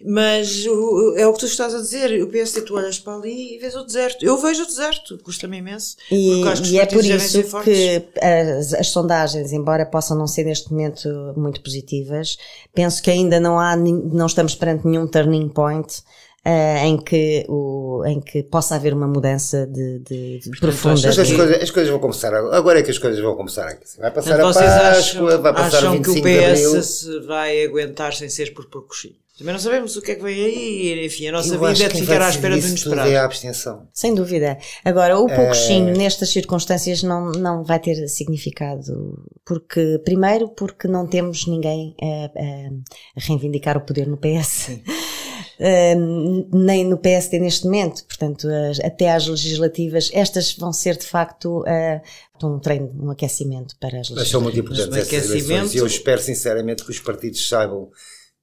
Mas 0.04 0.64
o, 0.66 1.14
é 1.16 1.26
o 1.26 1.32
que 1.32 1.40
tu 1.40 1.46
estás 1.46 1.74
a 1.74 1.78
dizer. 1.78 2.22
O 2.22 2.28
PSD, 2.28 2.62
tu 2.62 2.76
olhas 2.76 2.98
para 2.98 3.14
ali 3.14 3.56
e 3.56 3.58
vês 3.58 3.74
o 3.74 3.84
deserto. 3.84 4.24
Eu 4.24 4.38
vejo 4.38 4.62
o 4.62 4.66
deserto, 4.66 5.18
custa-me 5.18 5.58
imenso. 5.58 5.96
E, 6.10 6.42
e 6.70 6.78
é 6.78 6.86
por 6.86 7.04
isso 7.04 7.42
que 7.62 8.04
as, 8.20 8.74
as, 8.74 8.88
sondagens, 8.88 9.52
embora 9.52 9.84
possam 9.84 10.16
não 10.16 10.26
ser 10.26 10.44
neste 10.44 10.70
momento 10.70 11.08
muito 11.36 11.60
positivas, 11.60 12.38
penso 12.72 13.02
que 13.02 13.10
ainda 13.10 13.40
não 13.40 13.58
há, 13.58 13.76
não 13.76 14.26
estamos 14.26 14.54
perante 14.54 14.86
nenhum 14.86 15.06
turning 15.06 15.48
point. 15.48 16.02
Uh, 16.46 16.78
em, 16.86 16.96
que 16.96 17.44
o, 17.46 18.02
em 18.06 18.20
que 18.20 18.42
possa 18.44 18.76
haver 18.76 18.94
uma 18.94 19.08
mudança 19.08 19.66
de, 19.66 19.98
de, 19.98 20.38
de 20.38 20.60
profunda. 20.60 20.94
Mas 20.94 21.18
as 21.18 21.30
coisas, 21.30 21.62
as 21.62 21.70
coisas 21.70 21.90
vão 21.90 22.00
começar, 22.00 22.32
agora 22.32 22.78
é 22.78 22.82
que 22.82 22.90
as 22.90 22.96
coisas 22.96 23.20
vão 23.20 23.34
começar 23.36 23.66
aqui. 23.66 23.84
Vai 23.98 24.10
passar 24.10 24.40
a 24.40 24.44
Páscoa, 24.44 24.64
acham, 24.64 25.42
vai 25.42 25.52
passar 25.52 25.78
acham 25.78 25.90
o 25.90 25.96
25 25.96 26.14
que 26.14 26.20
o 26.20 26.76
PS 26.78 26.86
se 26.86 27.20
vai 27.26 27.64
aguentar 27.64 28.14
sem 28.14 28.30
ser 28.30 28.54
por 28.54 28.64
percussão? 28.66 29.10
Também 29.38 29.52
não 29.52 29.60
sabemos 29.60 29.94
o 29.96 30.02
que 30.02 30.10
é 30.10 30.14
que 30.16 30.22
vem 30.22 30.34
aí, 30.34 31.06
enfim, 31.06 31.28
a 31.28 31.32
nossa 31.32 31.54
Eu 31.54 31.60
vida 31.60 31.84
é 31.84 31.88
de 31.88 32.00
ficar 32.00 32.20
à 32.20 32.28
espera 32.28 32.58
do 32.58 32.66
inesperado. 32.66 33.08
É 33.08 33.16
a 33.18 33.24
abstenção. 33.24 33.86
Sem 33.92 34.12
dúvida. 34.12 34.58
Agora, 34.84 35.16
o 35.16 35.28
pouquinho 35.28 35.90
é... 35.90 35.96
nestas 35.96 36.30
circunstâncias 36.30 37.04
não, 37.04 37.30
não 37.30 37.62
vai 37.62 37.78
ter 37.78 38.08
significado, 38.08 39.16
porque, 39.46 40.00
primeiro, 40.04 40.48
porque 40.48 40.88
não 40.88 41.06
temos 41.06 41.46
ninguém 41.46 41.94
a, 42.02 42.24
a 43.16 43.20
reivindicar 43.20 43.76
o 43.76 43.82
poder 43.82 44.08
no 44.08 44.16
PS. 44.16 44.70
uh, 44.70 46.48
nem 46.52 46.84
no 46.84 46.98
PSD 46.98 47.38
neste 47.38 47.64
momento. 47.64 48.04
Portanto, 48.06 48.48
as, 48.48 48.80
até 48.80 49.12
às 49.12 49.28
legislativas, 49.28 50.10
estas 50.12 50.52
vão 50.56 50.72
ser 50.72 50.96
de 50.96 51.06
facto 51.06 51.60
uh, 51.60 52.44
um 52.44 52.58
treino, 52.58 52.90
um 53.00 53.10
aquecimento 53.12 53.76
para 53.78 54.00
as 54.00 54.10
legislativas. 54.10 54.22
Mas 54.24 54.28
são 54.30 54.40
muito 54.40 54.58
importantes 54.58 55.12
essas 55.12 55.30
eleições 55.30 55.74
e 55.76 55.78
eu 55.78 55.86
espero 55.86 56.20
sinceramente 56.20 56.84
que 56.84 56.90
os 56.90 56.98
partidos 56.98 57.48
saibam 57.48 57.88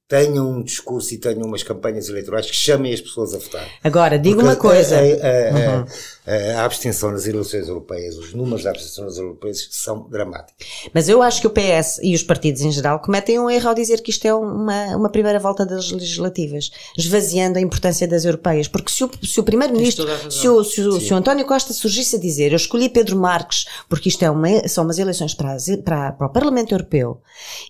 tenham 0.08 0.52
um 0.52 0.63
discurso 0.63 1.13
e 1.15 1.18
tenham 1.18 1.48
umas 1.48 1.63
campanhas 1.63 2.10
eleitorais 2.10 2.46
que 2.46 2.56
chamem 2.56 2.94
as 2.94 3.02
pessoas 3.02 3.34
a 3.34 3.39
votar. 3.39 3.68
Agora, 3.84 4.20
digo 4.20 4.36
Porque 4.36 4.50
uma 4.50 4.56
coisa. 4.56 4.98
A, 4.98 5.00
a, 5.00 5.02
a, 5.02 5.78
uhum. 5.78 6.60
a, 6.60 6.65
abstenção 6.65 7.12
nas 7.12 7.26
eleições 7.26 7.68
europeias, 7.68 8.15
os 8.15 8.34
números 8.34 8.63
da 8.63 8.70
abstenção 8.70 9.06
nas 9.06 9.18
europeias 9.18 9.68
são 9.72 10.08
dramáticos. 10.08 10.68
Mas 10.94 11.10
eu 11.10 11.24
acho 11.24 11.41
que 11.41 11.48
o 11.48 11.50
PS 11.50 12.00
e 12.04 12.13
os 12.13 12.22
partidos 12.22 12.62
em 12.62 12.72
geral 12.72 13.00
cometem 13.00 13.39
um 13.39 13.50
erro 13.50 13.70
ao 13.70 13.76
dizer 13.76 14.02
que 14.02 14.12
isto 14.12 14.26
é 14.26 14.34
uma, 14.34 14.96
uma 14.96 15.10
primeira 15.10 15.39
volta 15.39 15.65
das 15.65 15.91
legislativas, 15.91 16.70
esvaziando 16.96 17.58
a 17.58 17.62
importância 17.62 18.08
das 18.08 18.26
europeias. 18.26 18.68
Porque 18.68 18.91
se 18.91 19.04
o, 19.04 19.10
se 19.24 19.39
o 19.39 19.44
Primeiro-Ministro, 19.44 20.06
se 20.30 20.48
o, 20.48 20.63
se, 20.63 20.82
o, 20.82 21.02
se 21.02 21.13
o 21.13 21.18
António 21.18 21.46
Costa 21.46 21.74
surgisse 21.74 22.15
a 22.15 22.20
dizer 22.20 22.52
eu 22.52 22.58
escolhi 22.58 22.89
Pedro 22.89 23.18
Marques 23.18 23.65
porque 23.89 24.10
isto 24.10 24.24
é 24.24 24.30
uma, 24.30 24.68
são 24.68 24.84
umas 24.84 25.00
eleições 25.00 25.34
para, 25.34 25.58
para, 25.84 26.12
para 26.12 26.28
o 26.28 26.32
Parlamento 26.32 26.74
Europeu 26.74 27.22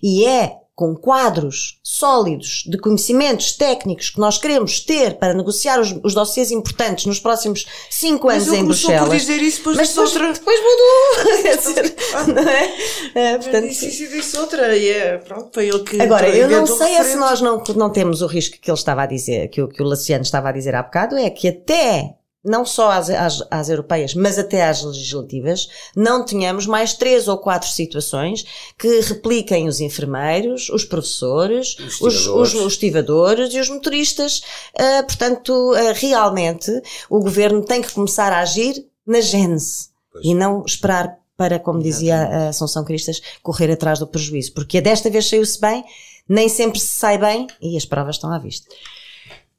e 0.02 0.26
é 0.26 0.65
com 0.76 0.94
quadros 0.94 1.80
sólidos 1.82 2.62
de 2.66 2.76
conhecimentos 2.76 3.52
técnicos 3.52 4.10
que 4.10 4.20
nós 4.20 4.36
queremos 4.36 4.78
ter 4.78 5.14
para 5.14 5.32
negociar 5.32 5.80
os, 5.80 5.98
os 6.04 6.12
dossiês 6.12 6.50
importantes 6.50 7.06
nos 7.06 7.18
próximos 7.18 7.66
cinco 7.88 8.28
anos 8.28 8.48
em 8.48 8.62
Bruxelas. 8.62 9.08
Por 9.08 9.16
dizer 9.16 9.42
isso, 9.42 9.56
depois 9.58 9.76
mas 9.78 9.88
depois, 9.88 10.14
outra. 10.14 10.32
depois 10.34 10.60
mudou. 10.60 12.34
não 12.34 12.50
é? 12.50 12.74
é 13.14 13.38
portanto, 13.38 13.68
disse 13.68 13.88
isso 13.88 14.02
e 14.02 14.08
disse 14.08 14.36
outra. 14.36 14.76
E 14.76 14.90
é, 14.90 15.16
pronto, 15.16 15.48
foi 15.50 15.66
ele 15.66 15.78
que. 15.78 15.98
Agora, 15.98 16.28
eu 16.28 16.46
não 16.46 16.66
sei 16.66 16.94
é 16.94 17.02
se 17.04 17.16
nós 17.16 17.40
não, 17.40 17.64
não 17.74 17.90
temos 17.90 18.20
o 18.20 18.26
risco 18.26 18.58
que 18.60 18.70
ele 18.70 18.76
estava 18.76 19.04
a 19.04 19.06
dizer, 19.06 19.48
que 19.48 19.62
o, 19.62 19.68
que 19.68 19.82
o 19.82 19.86
Laciano 19.86 20.24
estava 20.24 20.50
a 20.50 20.52
dizer 20.52 20.74
há 20.74 20.82
bocado, 20.82 21.16
é 21.16 21.30
que 21.30 21.48
até 21.48 22.16
não 22.46 22.64
só 22.64 22.92
às, 22.92 23.10
às, 23.10 23.42
às, 23.50 23.68
europeias, 23.68 24.14
mas 24.14 24.38
até 24.38 24.64
às 24.64 24.82
legislativas, 24.82 25.68
não 25.96 26.24
tenhamos 26.24 26.64
mais 26.64 26.94
três 26.94 27.26
ou 27.26 27.36
quatro 27.38 27.68
situações 27.68 28.46
que 28.78 29.00
repliquem 29.00 29.66
os 29.66 29.80
enfermeiros, 29.80 30.70
os 30.70 30.84
professores, 30.84 31.76
os, 32.00 32.26
os, 32.28 32.54
os 32.54 32.72
estivadores 32.72 33.52
e 33.52 33.58
os 33.58 33.68
motoristas. 33.68 34.42
Uh, 34.78 35.04
portanto, 35.04 35.50
uh, 35.50 35.92
realmente, 35.94 36.70
o 37.10 37.18
governo 37.18 37.64
tem 37.64 37.82
que 37.82 37.92
começar 37.92 38.32
a 38.32 38.40
agir 38.40 38.86
na 39.04 39.20
gênese 39.20 39.88
pois. 40.12 40.24
e 40.24 40.32
não 40.32 40.64
esperar 40.64 41.18
para, 41.36 41.58
como 41.58 41.82
dizia 41.82 42.16
a 42.16 42.48
Assunção 42.48 42.84
Cristas, 42.84 43.20
correr 43.42 43.70
atrás 43.70 43.98
do 43.98 44.06
prejuízo. 44.06 44.54
Porque 44.54 44.80
desta 44.80 45.10
vez 45.10 45.28
saiu-se 45.28 45.60
bem, 45.60 45.84
nem 46.28 46.48
sempre 46.48 46.78
se 46.78 46.88
sai 46.88 47.18
bem 47.18 47.46
e 47.60 47.76
as 47.76 47.84
provas 47.84 48.14
estão 48.16 48.32
à 48.32 48.38
vista 48.38 48.66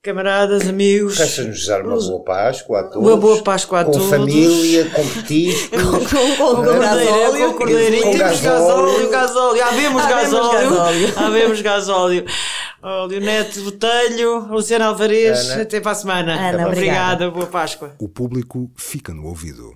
camaradas, 0.08 0.68
amigos. 0.68 1.18
Resta-nos 1.18 1.56
desejar 1.56 1.82
uma 1.86 1.98
boa 1.98 2.24
Páscoa 2.24 2.80
a 2.80 2.84
todos. 2.84 3.08
Uma 3.08 3.18
boa 3.18 3.44
Páscoa 3.44 3.82
a 3.82 3.86
com 3.86 3.92
todos. 3.92 4.08
Com 4.08 4.12
família, 4.14 4.86
com 4.90 5.04
petiscos. 5.08 5.84
com, 5.84 5.92
com, 6.00 6.36
com, 6.36 6.56
com 6.56 6.80
gasóleo. 6.80 7.48
Com 7.52 7.58
cordeirinho. 7.58 8.04
Com 8.04 8.18
gasóleo. 8.18 9.10
gasóleo. 9.10 9.64
Havemos 9.64 10.06
gasóleo. 10.06 11.14
Havemos 11.18 11.62
gasóleo. 11.62 12.26
Oh, 12.82 13.06
Leonete 13.06 13.60
Botelho, 13.60 14.48
Luciana 14.50 14.86
Alvarez, 14.86 15.50
Ana. 15.52 15.64
até 15.64 15.82
para 15.82 15.92
a 15.92 15.96
semana. 15.96 16.50
Ana, 16.50 16.68
obrigada. 16.68 17.30
Boa 17.30 17.48
Páscoa. 17.48 17.94
O 18.00 18.08
público 18.08 18.72
fica 18.78 19.14
no 19.14 19.26
ouvido. 19.26 19.76